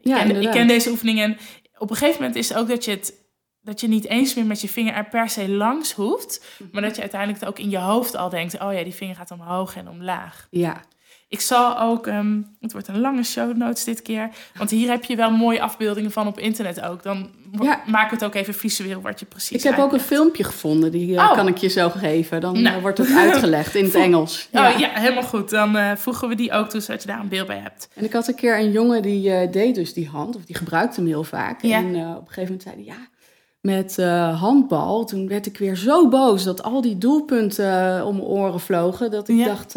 ja, 0.04 0.16
ik, 0.16 0.20
ken, 0.20 0.28
ik 0.28 0.34
inderdaad. 0.34 0.54
ken 0.54 0.66
deze 0.66 0.90
oefening 0.90 1.20
en 1.20 1.36
op 1.78 1.90
een 1.90 1.96
gegeven 1.96 2.20
moment 2.20 2.38
is 2.38 2.48
het 2.48 2.58
ook 2.58 2.68
dat 2.68 2.84
je 2.84 2.90
het 2.90 3.22
dat 3.60 3.80
je 3.80 3.88
niet 3.88 4.06
eens 4.08 4.34
meer 4.34 4.46
met 4.46 4.60
je 4.60 4.68
vinger 4.68 4.94
er 4.94 5.08
per 5.08 5.28
se 5.28 5.48
langs 5.48 5.92
hoeft, 5.92 6.44
maar 6.72 6.82
dat 6.82 6.94
je 6.94 7.00
uiteindelijk 7.00 7.40
het 7.40 7.48
ook 7.48 7.58
in 7.58 7.70
je 7.70 7.78
hoofd 7.78 8.16
al 8.16 8.28
denkt: 8.28 8.60
oh 8.60 8.72
ja, 8.72 8.82
die 8.82 8.94
vinger 8.94 9.16
gaat 9.16 9.30
omhoog 9.30 9.76
en 9.76 9.88
omlaag. 9.88 10.46
Ja, 10.50 10.82
Ik 11.34 11.40
zal 11.40 11.80
ook, 11.80 12.06
ehm, 12.06 12.40
het 12.60 12.72
wordt 12.72 12.88
een 12.88 13.00
lange 13.00 13.22
show 13.22 13.56
notes 13.56 13.84
dit 13.84 14.02
keer, 14.02 14.28
want 14.56 14.70
hier 14.70 14.90
heb 14.90 15.04
je 15.04 15.16
wel 15.16 15.30
mooie 15.30 15.60
afbeeldingen 15.62 16.10
van 16.10 16.26
op 16.26 16.38
internet 16.38 16.82
ook. 16.82 17.02
Dan 17.02 17.30
Ja. 17.60 17.80
maak 17.86 18.10
het 18.10 18.24
ook 18.24 18.34
even 18.34 18.54
visueel 18.54 19.00
wat 19.00 19.20
je 19.20 19.26
precies 19.26 19.64
ik 19.64 19.70
heb 19.70 19.78
ook 19.78 19.92
een 19.92 20.00
filmpje 20.00 20.44
gevonden, 20.44 20.90
die 20.92 21.16
eh, 21.16 21.22
Oh. 21.24 21.32
kan 21.34 21.48
ik 21.48 21.56
je 21.56 21.68
zo 21.68 21.88
geven. 21.90 22.40
Dan 22.40 22.62
Nou. 22.62 22.76
eh, 22.76 22.82
wordt 22.82 22.98
het 22.98 23.16
uitgelegd 23.16 23.74
in 23.74 23.84
het 23.84 23.94
Engels. 24.06 24.48
Oh 24.52 24.78
ja, 24.78 24.88
helemaal 24.92 25.22
goed. 25.22 25.50
Dan 25.50 25.76
eh, 25.76 25.92
voegen 25.96 26.28
we 26.28 26.34
die 26.34 26.52
ook 26.52 26.68
toe, 26.68 26.80
zodat 26.80 27.02
je 27.02 27.08
daar 27.08 27.20
een 27.20 27.28
beeld 27.28 27.46
bij 27.46 27.58
hebt. 27.58 27.88
En 27.94 28.04
ik 28.04 28.12
had 28.12 28.28
een 28.28 28.34
keer 28.34 28.58
een 28.58 28.70
jongen 28.72 29.02
die 29.02 29.50
deed 29.50 29.74
dus 29.74 29.92
die 29.92 30.08
hand, 30.08 30.36
of 30.36 30.44
die 30.44 30.56
gebruikte 30.56 31.00
hem 31.00 31.08
heel 31.08 31.24
vaak. 31.24 31.62
Ja. 31.62 31.76
En 31.76 31.86
op 31.86 31.94
een 31.96 32.32
gegeven 32.32 32.42
moment 32.42 32.62
zei 32.62 32.74
hij, 32.74 32.84
ja, 32.84 33.08
met 33.60 33.96
handbal, 34.38 35.04
toen 35.04 35.28
werd 35.28 35.46
ik 35.46 35.58
weer 35.58 35.76
zo 35.76 36.08
boos 36.08 36.44
dat 36.44 36.62
al 36.62 36.80
die 36.80 36.98
doelpunten 36.98 38.04
om 38.06 38.16
mijn 38.16 38.26
oren 38.28 38.60
vlogen. 38.60 39.10
Dat 39.10 39.28
ik 39.28 39.36
Ja. 39.36 39.44
dacht 39.44 39.74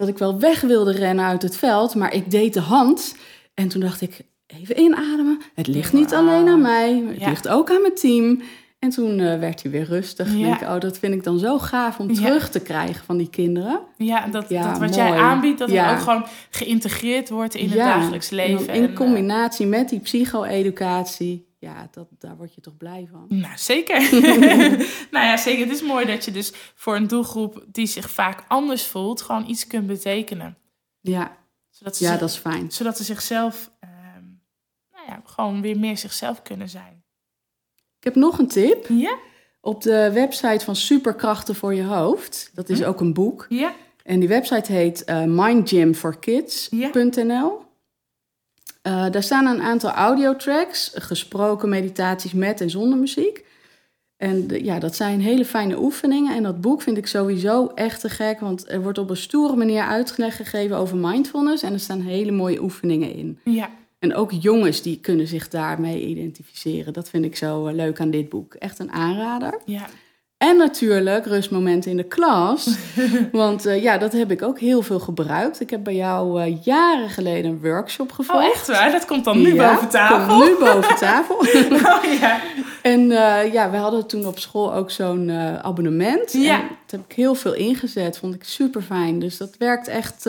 dat 0.00 0.08
ik 0.08 0.18
wel 0.18 0.38
weg 0.38 0.60
wilde 0.60 0.92
rennen 0.92 1.24
uit 1.24 1.42
het 1.42 1.56
veld, 1.56 1.94
maar 1.94 2.14
ik 2.14 2.30
deed 2.30 2.54
de 2.54 2.60
hand. 2.60 3.16
En 3.54 3.68
toen 3.68 3.80
dacht 3.80 4.00
ik, 4.00 4.20
even 4.46 4.80
inademen. 4.80 5.40
Het 5.54 5.66
ligt 5.66 5.92
niet 5.92 6.14
alleen 6.14 6.48
aan 6.48 6.60
mij, 6.60 7.02
het 7.08 7.20
Ja. 7.20 7.28
ligt 7.28 7.48
ook 7.48 7.70
aan 7.70 7.80
mijn 7.80 7.94
team. 7.94 8.42
En 8.78 8.90
toen 8.90 9.18
eh, 9.20 9.38
werd 9.38 9.62
hij 9.62 9.70
weer 9.72 9.84
rustig. 9.84 10.26
Ja. 10.34 10.52
Ik 10.52 10.58
denk, 10.58 10.72
oh, 10.72 10.80
dat 10.80 10.98
vind 10.98 11.14
ik 11.14 11.24
dan 11.24 11.38
zo 11.38 11.58
gaaf 11.58 11.98
om 11.98 12.08
Ja. 12.08 12.14
terug 12.14 12.50
te 12.50 12.60
krijgen 12.60 13.04
van 13.04 13.16
die 13.16 13.30
kinderen. 13.30 13.80
Ja, 13.96 14.26
dat, 14.26 14.48
Ja, 14.48 14.62
dat 14.62 14.78
wat 14.78 14.96
mooi. 14.96 15.08
jij 15.08 15.18
aanbiedt, 15.18 15.58
dat 15.58 15.70
het 15.70 15.90
ook 15.90 15.98
gewoon 16.00 16.24
geïntegreerd 16.50 17.28
wordt 17.28 17.54
in 17.54 17.68
het 17.68 17.78
dagelijks 17.78 18.30
en 18.30 18.36
leven. 18.36 18.74
in 18.74 18.82
En, 18.82 18.88
eh, 18.90 18.96
combinatie 18.96 19.66
met 19.66 19.88
die 19.88 20.00
psycho-educatie, 20.00 21.46
ja, 21.60 21.88
dat, 21.90 22.08
daar 22.18 22.36
word 22.36 22.54
je 22.54 22.60
toch 22.60 22.76
blij 22.76 23.08
van. 23.10 23.24
Nou, 23.28 23.52
zeker. 23.56 24.00
nou 25.14 25.26
ja, 25.26 25.36
zeker. 25.36 25.64
Het 25.66 25.74
is 25.74 25.82
mooi 25.82 26.06
dat 26.06 26.24
je 26.24 26.30
dus 26.30 26.52
voor 26.74 26.96
een 26.96 27.06
doelgroep 27.06 27.64
die 27.66 27.86
zich 27.86 28.10
vaak 28.10 28.44
anders 28.48 28.86
voelt, 28.86 29.22
gewoon 29.22 29.48
iets 29.48 29.66
kunt 29.66 29.86
betekenen. 29.86 30.56
Ja, 31.00 31.36
Zodat 31.70 31.96
ze, 31.96 32.04
ja 32.04 32.10
zich- 32.10 32.20
dat 32.20 32.28
is 32.28 32.36
fijn. 32.36 32.70
zodat 32.70 32.96
ze 32.96 33.04
zichzelf, 33.04 33.70
ehm, 33.80 34.24
nou 34.92 35.06
ja, 35.06 35.22
gewoon 35.24 35.60
weer 35.60 35.78
meer 35.78 35.98
zichzelf 35.98 36.42
kunnen 36.42 36.68
zijn. 36.68 37.02
Ik 37.98 38.04
heb 38.04 38.14
nog 38.14 38.38
een 38.38 38.48
tip. 38.48 38.86
Ja? 38.88 39.16
Op 39.60 39.82
de 39.82 40.10
website 40.12 40.64
van 40.64 40.76
Superkrachten 40.76 41.54
voor 41.54 41.74
je 41.74 41.84
hoofd, 41.84 42.50
dat 42.54 42.68
is 42.68 42.78
Hm. 42.80 42.84
ook 42.84 43.00
een 43.00 43.12
boek. 43.14 43.46
Ja? 43.48 43.74
En 44.04 44.20
die 44.20 44.28
website 44.28 44.72
heet 44.72 45.04
eh 45.04 45.24
mindgymforkids.nl. 45.24 47.62
Eh, 48.82 49.10
daar 49.10 49.22
staan 49.22 49.46
een 49.46 49.62
aantal 49.62 49.90
audiotracks, 49.90 50.90
gesproken 50.94 51.68
meditaties 51.68 52.32
met 52.32 52.60
en 52.60 52.70
zonder 52.70 52.98
muziek. 52.98 53.44
En 54.16 54.46
de- 54.46 54.64
ja, 54.64 54.78
dat 54.78 54.94
zijn 54.96 55.20
hele 55.20 55.44
fijne 55.44 55.78
oefeningen. 55.78 56.36
En 56.36 56.42
dat 56.42 56.60
boek 56.60 56.82
vind 56.82 56.96
ik 56.96 57.06
sowieso 57.06 57.66
echt 57.74 58.00
te 58.00 58.08
gek, 58.08 58.40
want 58.40 58.70
er 58.70 58.82
wordt 58.82 58.98
op 58.98 59.10
een 59.10 59.16
stoere 59.16 59.56
manier 59.56 59.82
uitgelegd 59.82 60.36
gegeven 60.36 60.76
over 60.76 60.96
mindfulness. 60.96 61.62
En 61.62 61.72
er 61.72 61.80
staan 61.80 62.00
hele 62.00 62.30
mooie 62.32 62.62
oefeningen 62.62 63.14
in. 63.14 63.38
Ja. 63.44 63.70
En 63.98 64.14
ook 64.14 64.30
jongens 64.32 64.82
die 64.82 65.00
kunnen 65.00 65.26
zich 65.26 65.48
daarmee 65.48 66.06
identificeren. 66.06 66.92
Dat 66.92 67.08
vind 67.08 67.24
ik 67.24 67.36
zo 67.36 67.66
eh, 67.66 67.74
leuk 67.74 68.00
aan 68.00 68.10
dit 68.10 68.28
boek. 68.28 68.54
Echt 68.54 68.78
een 68.78 68.92
aanrader. 68.92 69.58
Ja. 69.64 69.86
En 70.40 70.56
natuurlijk 70.56 71.26
rustmomenten 71.26 71.90
in 71.90 71.96
de 71.96 72.02
klas. 72.02 72.76
Want 73.32 73.66
eh, 73.66 73.82
ja, 73.82 73.98
dat 73.98 74.12
heb 74.12 74.30
ik 74.30 74.42
ook 74.42 74.58
heel 74.58 74.82
veel 74.82 74.98
gebruikt. 75.00 75.60
Ik 75.60 75.70
heb 75.70 75.84
bij 75.84 75.94
jou 75.94 76.42
eh, 76.42 76.62
jaren 76.62 77.08
geleden 77.10 77.50
een 77.50 77.60
workshop 77.62 78.12
gevolgd. 78.12 78.44
Oh, 78.44 78.50
echt 78.50 78.66
waar? 78.66 78.90
Dat 78.92 79.04
komt 79.04 79.24
dan 79.24 79.40
nu 79.42 79.54
Ja, 79.54 79.72
boven 79.72 79.88
tafel? 79.88 80.38
komt 80.38 80.48
nu 80.50 80.64
boven 80.66 80.96
tafel. 80.96 81.36
Oh 81.96 82.04
ja. 82.20 82.40
en 82.82 83.10
eh, 83.10 83.52
ja, 83.52 83.70
we 83.70 83.76
hadden 83.76 84.06
toen 84.06 84.26
op 84.26 84.38
school 84.38 84.74
ook 84.74 84.90
zo'n 84.90 85.30
abonnement. 85.62 86.32
Ja. 86.32 86.60
En 86.60 86.68
dat 86.68 86.90
heb 86.90 87.00
ik 87.08 87.16
heel 87.16 87.34
veel 87.34 87.54
ingezet. 87.54 88.18
Vond 88.18 88.34
ik 88.34 88.44
super 88.44 88.82
fijn. 88.82 89.18
Dus 89.18 89.36
dat 89.36 89.56
werkt 89.58 89.88
echt 89.88 90.24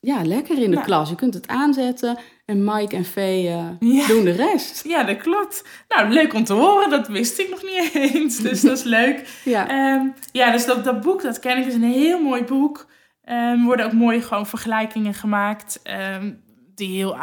ja, 0.00 0.24
lekker 0.24 0.56
in 0.58 0.70
de 0.70 0.76
Nou. 0.76 0.84
klas. 0.86 1.08
Je 1.08 1.14
kunt 1.14 1.34
het 1.34 1.48
aanzetten. 1.48 2.18
En 2.44 2.64
Mike 2.64 2.96
en 2.96 3.04
Vee 3.04 3.48
eh, 3.48 3.66
Ja. 3.80 4.06
doen 4.06 4.24
de 4.24 4.30
rest. 4.30 4.84
ja, 4.84 5.04
dat 5.04 5.16
klopt. 5.16 5.64
Nou, 5.88 6.08
leuk 6.08 6.34
om 6.34 6.44
te 6.44 6.52
horen. 6.52 6.90
Dat 6.90 7.08
wist 7.08 7.38
ik 7.38 7.50
nog 7.50 7.62
niet 7.62 7.90
eens. 7.94 8.38
Dus 8.38 8.60
dat 8.60 8.78
is 8.78 8.82
leuk. 8.98 9.40
Ja. 9.44 9.68
Ehm, 9.68 10.06
ja, 10.32 10.50
dus 10.50 10.66
dat, 10.66 10.84
dat 10.84 11.00
boek, 11.00 11.22
dat 11.22 11.38
ken 11.38 11.58
ik, 11.58 11.66
is 11.66 11.74
een 11.74 11.82
heel 11.92 12.22
mooi 12.22 12.42
boek. 12.44 12.86
Ehm, 13.22 13.38
Er 13.38 13.64
worden 13.64 13.86
ook 13.86 13.92
mooie 13.92 14.22
gewoon 14.22 14.46
vergelijkingen 14.46 15.14
gemaakt 15.14 15.80
ehm, 15.82 16.32
die 16.74 16.96
heel, 16.96 17.16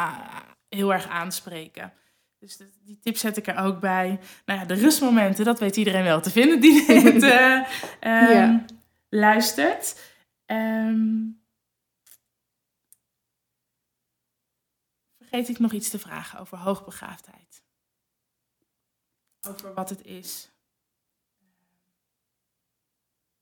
heel 0.68 0.92
erg 0.92 1.08
aanspreken. 1.08 1.92
Dus 2.38 2.58
die 2.84 2.98
tips 3.02 3.20
zet 3.20 3.36
ik 3.36 3.46
er 3.46 3.56
ook 3.56 3.80
bij. 3.80 4.18
Nou 4.46 4.60
ja, 4.60 4.66
de 4.66 4.74
rustmomenten, 4.74 5.44
dat 5.44 5.58
weet 5.60 5.76
iedereen 5.76 6.04
wel 6.04 6.20
te 6.20 6.30
vinden 6.30 6.60
die 6.60 6.86
dit 7.02 7.22
ehm, 7.22 7.62
Ja. 8.32 8.64
luistert. 9.10 10.00
Ehm, 10.46 11.06
vergeet 15.32 15.48
ik 15.56 15.58
nog 15.62 15.72
iets 15.72 15.88
te 15.90 15.98
vragen 15.98 16.38
over 16.38 16.58
hoogbegaafdheid? 16.58 17.62
Over 19.48 19.74
wat 19.74 19.88
het 19.88 20.04
is. 20.04 20.50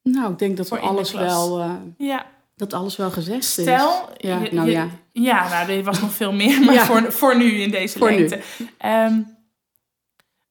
Nou, 0.02 0.32
ik 0.32 0.38
denk 0.38 0.56
dat 0.56 0.68
we 0.68 0.78
alles 0.78 1.12
wel, 1.12 1.60
eh, 1.60 1.74
Ja, 1.98 2.26
dat 2.56 2.72
alles 2.72 2.96
wel 2.96 3.10
gezegd 3.10 3.42
is. 3.42 3.50
Stel, 3.52 4.08
Ja, 4.16 4.38
je- 4.42 4.52
nou 4.52 4.70
ja. 4.70 4.88
Ja, 5.12 5.48
nou, 5.48 5.70
er 5.70 5.82
was 5.84 6.00
nog 6.00 6.12
veel 6.12 6.32
meer, 6.32 6.60
maar 6.64 6.74
Ja. 6.74 6.84
voor, 6.86 7.12
voor 7.12 7.36
nu 7.36 7.50
in 7.52 7.70
deze 7.70 7.98
Voor 7.98 8.10
lengte. 8.10 8.42
Ehm, 8.78 9.22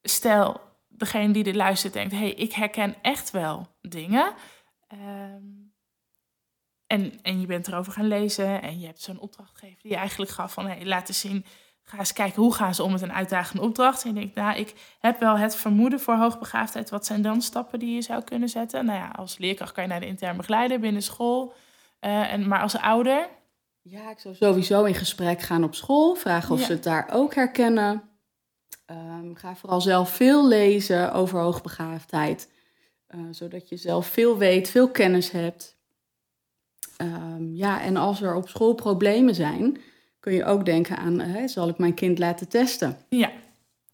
stel, 0.02 0.62
degene 0.88 1.34
die 1.34 1.43
dit 1.43 1.56
luistert 1.56 1.93
denkt, 1.93 2.13
hey, 2.13 2.32
ik 2.34 2.54
herken 2.54 2.95
echt 3.02 3.32
wel 3.32 3.67
dingen. 3.82 4.34
Ehm, 4.88 5.43
en, 6.89 7.19
en 7.21 7.39
je 7.41 7.45
bent 7.45 7.67
erover 7.67 7.91
gaan 7.91 8.08
lezen 8.08 8.62
en 8.62 8.80
je 8.80 8.86
hebt 8.86 9.02
zo'n 9.02 9.19
opdrachtgever 9.19 9.78
die 9.82 9.91
je 9.91 9.97
eigenlijk 9.97 10.32
gaf 10.32 10.54
van, 10.54 10.65
hey, 10.67 10.86
laat 10.86 11.08
eens 11.08 11.19
zien, 11.19 11.45
ga 11.84 11.97
eens 11.99 12.13
kijken 12.13 12.41
hoe 12.41 12.54
gaan 12.54 12.75
ze 12.75 12.84
om 12.84 12.91
met 12.91 13.02
een 13.02 13.13
uitdagende 13.13 13.62
opdracht. 13.62 14.04
En 14.04 14.13
je 14.13 14.19
denkt, 14.19 14.36
nou, 14.36 14.58
ik 14.58 14.73
heb 14.99 15.19
wel 15.19 15.38
het 15.38 15.56
vermoeden 15.56 15.99
voor 15.99 16.15
hoogbegaafdheid. 16.15 16.89
Wat 16.89 17.06
zijn 17.06 17.21
dan 17.21 17.41
stappen 17.41 17.80
die 17.80 17.95
je 17.95 18.02
zou 18.02 18.23
kunnen 18.23 18.49
zetten? 18.49 18.86
Nou 18.86 18.99
ja, 18.99 19.08
als 19.15 19.38
leerkracht 19.38 19.71
kan 19.71 19.84
je 19.84 19.89
naar 19.89 19.99
de 19.99 20.06
intern 20.06 20.38
begeleider 20.38 20.80
binnen 20.80 21.02
school. 21.02 21.54
Eh, 21.99 22.34
en, 22.34 22.47
maar 22.47 22.62
als 22.62 22.78
ouder, 22.78 23.30
Ja, 23.82 24.10
ik 24.10 24.19
zou 24.19 24.36
sowieso 24.36 24.84
in 24.84 24.95
gesprek 24.95 25.41
gaan 25.41 25.63
op 25.63 25.75
school. 25.75 26.15
Vragen 26.15 26.54
of 26.54 26.60
Ja. 26.60 26.65
ze 26.65 26.71
het 26.71 26.84
daar 26.84 27.10
ook 27.12 27.36
herkennen. 27.36 28.04
Ehm, 28.86 29.34
ga 29.34 29.56
vooral 29.56 29.82
zelf 29.82 30.10
veel 30.10 30.47
lezen 30.47 31.13
over 31.13 31.39
hoogbegaafdheid. 31.39 32.49
eh, 33.08 33.19
zodat 33.32 33.69
je 33.69 33.78
zelf 33.78 34.08
veel 34.08 34.38
weet, 34.38 34.69
veel 34.69 34.89
kennis 34.91 35.32
hebt. 35.32 35.78
Ehm, 37.00 37.54
ja, 37.56 37.82
en 37.82 37.98
als 37.98 38.22
er 38.22 38.36
op 38.36 38.50
school 38.50 38.74
problemen 38.74 39.36
zijn, 39.36 39.78
kun 40.20 40.34
je 40.34 40.46
ook 40.46 40.66
denken 40.66 40.98
aan... 40.98 41.20
hè, 41.20 41.48
zal 41.48 41.70
ik 41.70 41.78
mijn 41.78 41.94
kind 41.94 42.20
laten 42.20 42.48
testen 42.48 42.98
ja. 43.10 43.32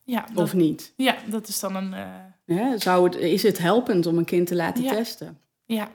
Ja, 0.03 0.25
dat, 0.33 0.43
of 0.43 0.53
niet? 0.53 0.93
ja, 0.97 1.15
dat 1.29 1.47
is 1.47 1.59
dan 1.59 1.75
een... 1.75 1.93
eh, 1.93 2.05
Hè, 2.45 2.77
zou 2.77 3.03
het, 3.03 3.15
is 3.15 3.43
het 3.43 3.57
helpend 3.57 4.05
om 4.05 4.17
een 4.17 4.25
kind 4.25 4.47
te 4.47 4.55
laten 4.55 4.83
Ja. 4.83 4.91
testen? 4.91 5.39
ja. 5.65 5.89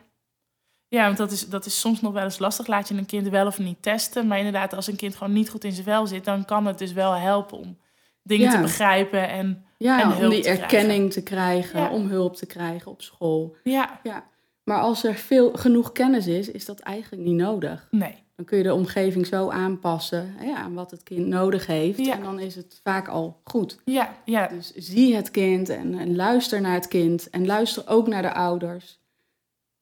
Ja, 0.88 1.05
want 1.05 1.16
dat 1.16 1.31
is, 1.33 1.49
dat 1.49 1.66
is 1.66 1.81
soms 1.81 2.01
nog 2.01 2.12
wel 2.12 2.23
eens 2.25 2.38
lastig. 2.38 2.66
Laat 2.66 2.88
je 2.88 2.94
een 2.94 3.07
kind 3.07 3.29
wel 3.29 3.46
of 3.46 3.59
niet 3.59 3.83
testen. 3.83 4.27
Maar 4.27 4.38
inderdaad, 4.38 4.75
als 4.75 4.87
een 4.87 4.96
kind 4.96 5.16
gewoon 5.16 5.33
niet 5.33 5.51
goed 5.51 5.64
in 5.64 5.73
zijn 5.73 5.85
vel 5.85 6.07
zit... 6.07 6.25
dan 6.25 6.44
kan 6.44 6.66
het 6.66 6.79
dus 6.79 6.92
wel 6.92 7.12
helpen 7.12 7.59
om 7.59 7.79
dingen 8.23 8.46
Ja. 8.51 8.55
te 8.57 8.61
begrijpen. 8.62 9.29
En 9.29 9.64
Ja, 9.79 10.01
En 10.01 10.07
om 10.07 10.12
hulp 10.12 10.31
die 10.33 10.40
te 10.42 10.49
krijgen. 10.51 10.62
erkenning 10.79 11.12
te 11.12 11.23
krijgen, 11.23 11.81
Ja. 11.81 11.90
om 11.90 12.07
hulp 12.09 12.37
te 12.37 12.46
krijgen 12.46 12.90
op 12.90 13.03
school. 13.03 13.57
ja, 13.64 14.01
Ja, 14.03 14.25
maar 14.64 14.81
als 14.81 15.05
er 15.05 15.14
veel, 15.14 15.53
genoeg 15.53 15.92
kennis 15.92 16.27
is, 16.27 16.51
is 16.51 16.64
dat 16.64 16.81
eigenlijk 16.81 17.23
niet 17.23 17.37
nodig. 17.37 17.88
nee. 17.90 18.14
Dan 18.40 18.49
kun 18.49 18.59
je 18.59 18.64
de 18.64 18.75
omgeving 18.75 19.27
zo 19.27 19.49
aanpassen 19.51 20.35
hè, 20.37 20.53
aan 20.53 20.75
wat 20.75 20.90
het 20.90 21.03
kind 21.03 21.27
nodig 21.27 21.66
heeft. 21.66 21.99
Ja. 21.99 22.14
En 22.14 22.23
dan 22.23 22.38
is 22.38 22.55
het 22.57 22.81
vaak 22.83 23.09
al 23.09 23.40
goed. 23.44 23.79
Ja, 23.85 24.14
ja, 24.25 24.46
Dus 24.46 24.73
zie 24.75 25.14
het 25.14 25.31
kind 25.31 25.68
en, 25.68 25.99
en 25.99 26.16
luister 26.16 26.61
naar 26.61 26.75
het 26.75 26.88
kind. 26.88 27.31
En 27.31 27.46
luister 27.46 27.88
ook 27.88 28.09
naar 28.09 28.23
de 28.23 28.33
ouders. 28.33 28.99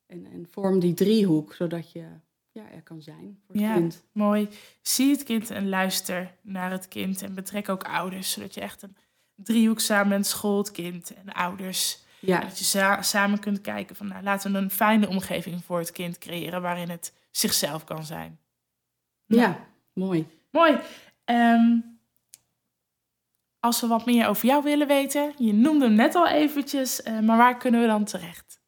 En, 0.06 0.26
en 0.32 0.46
vorm 0.50 0.78
die 0.80 0.94
driehoek, 0.94 1.54
zodat 1.54 1.92
je 1.92 2.04
ja, 2.52 2.62
er 2.74 2.82
kan 2.82 3.02
zijn 3.02 3.38
voor 3.46 3.54
het 3.54 3.64
Ja. 3.64 3.74
kind. 3.74 4.02
Mooi. 4.12 4.48
Zie 4.82 5.10
het 5.10 5.22
kind 5.22 5.50
en 5.50 5.68
luister 5.68 6.34
naar 6.42 6.70
het 6.70 6.88
kind. 6.88 7.22
En 7.22 7.34
betrek 7.34 7.68
ook 7.68 7.84
ouders, 7.84 8.30
zodat 8.32 8.54
je 8.54 8.60
echt 8.60 8.82
een 8.82 8.96
driehoek 9.34 9.80
samen 9.80 10.08
bent. 10.08 10.26
School, 10.26 10.58
het 10.58 10.70
kind 10.70 11.14
en 11.14 11.32
ouders. 11.32 11.98
Ja, 12.20 12.40
Dat 12.40 12.58
je 12.58 12.64
za- 12.64 13.02
samen 13.02 13.38
kunt 13.38 13.60
kijken 13.60 13.96
van, 13.96 14.06
nou, 14.08 14.22
laten 14.22 14.52
we 14.52 14.58
een 14.58 14.70
fijne 14.70 15.08
omgeving 15.08 15.64
voor 15.64 15.78
het 15.78 15.92
kind 15.92 16.18
creëren 16.18 16.62
waarin 16.62 16.90
het 16.90 17.12
zichzelf 17.30 17.84
kan 17.84 18.04
zijn. 18.04 18.38
Nou, 19.26 19.42
ja, 19.42 19.58
mooi. 19.92 20.26
Mooi. 20.50 20.78
Ehm, 21.24 21.76
als 23.60 23.80
we 23.80 23.86
wat 23.86 24.06
meer 24.06 24.28
over 24.28 24.46
jou 24.46 24.62
willen 24.62 24.86
weten, 24.86 25.32
je 25.36 25.52
noemde 25.52 25.84
hem 25.84 25.94
net 25.94 26.14
al 26.14 26.28
eventjes, 26.28 27.02
eh, 27.02 27.18
maar 27.18 27.36
waar 27.36 27.56
kunnen 27.56 27.80
we 27.80 27.86
dan 27.86 28.04
terecht? 28.04 28.60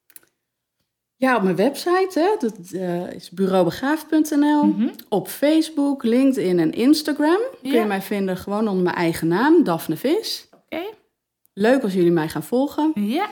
Ja, 1.17 1.37
op 1.37 1.43
mijn 1.43 1.57
website, 1.57 2.11
hè, 2.21 2.49
dat 2.49 2.71
eh, 2.71 3.13
is 3.13 3.31
bureaubegaafd.nl. 3.31 4.65
Mhm. 4.65 4.89
Op 5.09 5.29
Facebook, 5.29 6.03
LinkedIn 6.03 6.59
en 6.59 6.73
Instagram 6.73 7.41
kun 7.63 7.71
je 7.73 7.85
mij 7.85 8.03
vinden 8.03 8.37
gewoon 8.37 8.69
onder 8.69 8.85
mijn 8.85 8.97
eigen 8.97 9.29
naam, 9.29 9.65
Daphne 9.65 9.97
Vis. 9.97 10.49
Oké. 10.55 10.83
Leuk 11.53 11.83
als 11.83 11.93
jullie 11.93 12.11
mij 12.11 12.29
gaan 12.29 12.43
volgen. 12.43 12.93
Ja. 12.95 13.31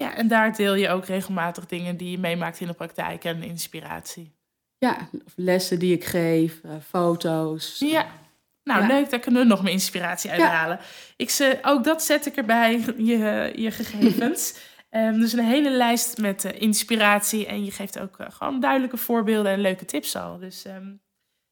Ja, 0.00 0.14
en 0.14 0.28
daar 0.28 0.56
deel 0.56 0.74
je 0.74 0.88
ook 0.88 1.04
regelmatig 1.04 1.66
dingen 1.66 1.96
die 1.96 2.10
je 2.10 2.18
meemaakt 2.18 2.60
in 2.60 2.66
de 2.66 2.72
praktijk 2.72 3.24
en 3.24 3.42
inspiratie. 3.42 4.32
Ja, 4.78 4.96
of 5.26 5.32
lessen 5.36 5.78
die 5.78 5.94
ik 5.94 6.04
geef, 6.04 6.60
eh, 6.62 6.70
foto's. 6.88 7.76
Ja. 7.78 8.06
Nou, 8.64 8.80
Ja. 8.80 8.86
leuk, 8.86 9.10
daar 9.10 9.20
kunnen 9.20 9.42
we 9.42 9.48
nog 9.48 9.62
meer 9.62 9.72
inspiratie 9.72 10.30
uit 10.30 10.40
Ja. 10.40 10.48
halen. 10.48 10.78
Ik 11.16 11.30
ze, 11.30 11.58
ook 11.62 11.84
dat 11.84 12.02
zet 12.02 12.26
ik 12.26 12.36
erbij, 12.36 12.72
je, 12.96 13.52
je 13.56 13.70
gegevens. 13.70 14.54
Ehm, 14.90 15.18
dus 15.20 15.32
een 15.32 15.44
hele 15.44 15.70
lijst 15.70 16.18
met 16.18 16.44
eh, 16.44 16.60
inspiratie. 16.60 17.46
En 17.46 17.64
je 17.64 17.70
geeft 17.70 17.98
ook 17.98 18.18
eh, 18.18 18.26
gewoon 18.30 18.60
duidelijke 18.60 18.96
voorbeelden 18.96 19.52
en 19.52 19.60
leuke 19.60 19.84
tips 19.84 20.16
al. 20.16 20.38
Dus 20.38 20.64
ehm, 20.64 20.92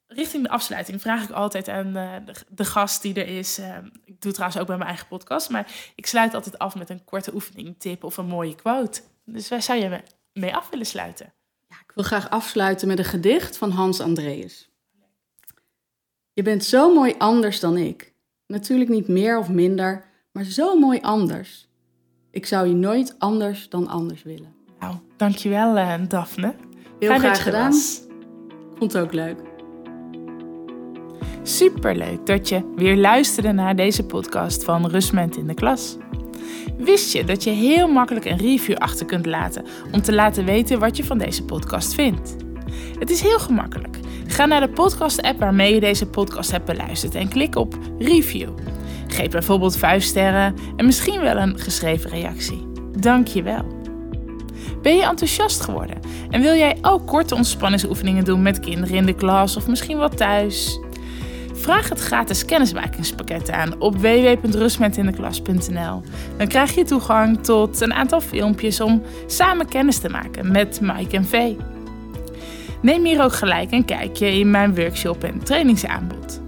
richting 0.09 0.43
de 0.43 0.49
afsluiting 0.51 1.01
vraag 1.01 1.23
ik 1.25 1.31
altijd 1.31 1.69
aan 1.69 1.97
eh, 1.97 2.11
de, 2.25 2.33
de 2.49 2.65
gast 2.65 3.03
die 3.03 3.15
er 3.15 3.39
is. 3.39 3.59
ehm, 3.59 3.87
ik 4.05 4.21
doe 4.21 4.33
trouwens 4.33 4.61
ook 4.61 4.67
bij 4.67 4.77
mijn 4.77 4.89
eigen 4.89 5.07
podcast. 5.09 5.51
Maar 5.51 5.73
ik 5.95 6.07
sluit 6.07 6.35
altijd 6.35 6.59
af 6.59 6.75
met 6.77 6.91
een 6.91 7.05
korte 7.05 7.35
oefening, 7.35 7.75
tip 7.79 8.05
of 8.05 8.17
een 8.17 8.27
mooie 8.27 8.55
quote. 8.55 9.01
Dus 9.25 9.49
waar 9.49 9.63
zou 9.63 9.79
je 9.79 9.89
me- 9.89 10.03
mee 10.33 10.55
af 10.57 10.69
willen 10.71 10.87
sluiten? 10.87 11.33
Ja, 11.69 11.77
ik 11.87 11.93
wil 11.95 12.05
graag 12.05 12.31
afsluiten 12.31 12.89
met 12.89 12.99
een 12.99 13.05
gedicht 13.05 13.57
van 13.57 13.71
Hans 13.71 14.01
Andreas. 14.01 14.69
Je 16.33 16.43
bent 16.43 16.65
zo 16.65 16.95
mooi 16.95 17.15
anders 17.19 17.61
dan 17.61 17.77
ik. 17.77 18.13
Natuurlijk 18.47 18.91
niet 18.91 19.09
meer 19.09 19.39
of 19.39 19.49
minder, 19.49 20.05
maar 20.33 20.45
zo 20.45 20.79
mooi 20.79 20.99
anders. 21.01 21.69
Ik 22.31 22.47
zou 22.47 22.67
je 22.69 22.75
nooit 22.75 23.15
anders 23.19 23.69
dan 23.69 23.89
anders 23.89 24.23
willen. 24.23 24.55
Nou, 24.81 24.97
dankjewel 25.17 25.77
uh, 25.77 25.95
Daphne. 26.09 26.55
Heel 26.99 27.09
Fijn 27.09 27.21
graag 27.21 27.43
gedaan. 27.43 27.71
was. 27.71 28.01
Ik 28.71 28.77
vond 28.79 28.93
het 28.93 29.03
ook 29.03 29.13
leuk. 29.13 29.41
Superleuk 31.49 32.27
dat 32.27 32.49
je 32.49 32.73
weer 32.77 32.97
luisterde 32.97 33.53
naar 33.53 33.77
deze 33.77 34.05
podcast 34.05 34.65
van 34.65 34.87
Rustment 34.87 35.37
in 35.37 35.47
de 35.47 35.55
Klas. 35.55 35.97
Wist 36.79 37.13
je 37.13 37.25
dat 37.25 37.45
je 37.45 37.51
heel 37.51 37.89
makkelijk 37.89 38.25
een 38.25 38.37
review 38.37 38.77
achter 38.77 39.07
kunt 39.07 39.27
laten 39.27 39.65
om 39.93 40.03
te 40.03 40.15
laten 40.15 40.45
weten 40.45 40.79
wat 40.79 40.97
je 40.97 41.05
van 41.05 41.19
deze 41.19 41.45
podcast 41.45 41.95
vindt? 41.95 42.37
Het 42.99 43.11
is 43.11 43.21
heel 43.21 43.39
gemakkelijk. 43.39 43.99
Ga 44.27 44.47
naar 44.47 44.61
de 44.61 44.69
podcast-app 44.69 45.39
waarmee 45.39 45.75
je 45.75 45.81
deze 45.81 46.07
podcast 46.07 46.51
hebt 46.51 46.65
beluisterd 46.65 47.15
en 47.15 47.29
klik 47.29 47.57
op 47.57 47.79
review. 47.99 48.51
Geef 49.07 49.29
bijvoorbeeld 49.29 49.77
5 49.77 50.03
sterren 50.03 50.55
en 50.77 50.87
misschien 50.87 51.21
wel 51.21 51.37
een 51.37 51.59
geschreven 51.59 52.11
reactie. 52.11 52.67
Dank 52.99 53.27
je 53.27 53.43
wel. 53.43 53.65
Ben 54.83 54.97
je 54.97 55.03
enthousiast 55.03 55.61
geworden 55.61 55.99
en 56.31 56.41
wil 56.41 56.55
jij 56.55 56.79
ook 56.83 57.07
korte 57.07 57.35
ontspanningsoefeningen 57.35 58.25
doen 58.25 58.43
met 58.43 58.61
kinderen 58.61 58.97
in 58.97 59.07
de 59.07 59.15
klas 59.15 59.57
of 59.57 59.69
misschien 59.69 59.99
wat 59.99 60.17
thuis? 60.17 60.81
Vraag 61.59 61.89
het 61.89 62.01
gratis 62.01 62.45
kennismakingspakket 62.45 63.51
aan 63.51 63.81
op 63.81 63.97
www.rustmetindeklas.nl. 63.97 66.03
Dan 66.37 66.49
krijg 66.49 66.75
je 66.75 66.85
toegang 66.85 67.45
tot 67.45 67.81
een 67.81 67.93
aantal 67.93 68.21
filmpjes 68.21 68.81
om 68.81 69.03
samen 69.27 69.69
kennis 69.69 69.99
te 69.99 70.09
maken 70.09 70.53
met 70.53 70.81
Mike 70.81 71.17
en 71.17 71.25
Vee. 71.25 71.57
Neem 72.83 73.05
hier 73.05 73.23
ook 73.23 73.33
gelijk 73.33 73.73
een 73.73 73.85
kijkje 73.85 74.39
in 74.39 74.51
mijn 74.51 74.75
workshop 74.75 75.25
en 75.25 75.45
trainingsaanbod. 75.45 76.41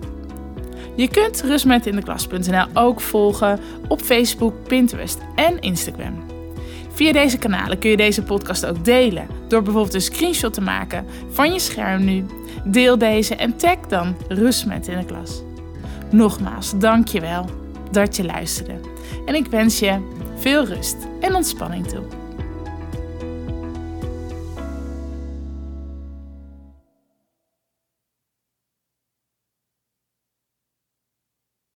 Je 0.96 1.08
kunt 1.08 1.42
rustmetindeklas.nl 1.42 2.66
ook 2.74 3.00
volgen 3.00 3.60
op 3.88 4.00
Facebook, 4.00 4.54
Pinterest 4.68 5.18
en 5.34 5.60
Instagram. 5.60 6.39
Via 7.00 7.12
deze 7.12 7.38
kanalen 7.38 7.78
kun 7.78 7.90
je 7.90 7.96
deze 7.96 8.22
podcast 8.22 8.66
ook 8.66 8.84
delen 8.84 9.26
door 9.48 9.62
bijvoorbeeld 9.62 9.94
een 9.94 10.00
screenshot 10.00 10.54
te 10.54 10.60
maken 10.60 11.06
van 11.30 11.52
je 11.52 11.58
scherm 11.58 12.04
nu. 12.04 12.26
Deel 12.64 12.98
deze 12.98 13.36
en 13.36 13.56
tag 13.56 13.78
dan 13.88 14.16
Rustmet 14.28 14.88
in 14.88 14.98
de 14.98 15.04
klas. 15.04 15.42
Nogmaals, 16.10 16.78
dankjewel 16.78 17.50
dat 17.90 18.16
je 18.16 18.24
luisterde. 18.24 18.80
En 19.26 19.34
ik 19.34 19.46
wens 19.46 19.78
je 19.78 19.98
veel 20.36 20.64
rust 20.64 20.96
en 21.20 21.34
ontspanning 21.34 21.86
toe. 21.86 22.19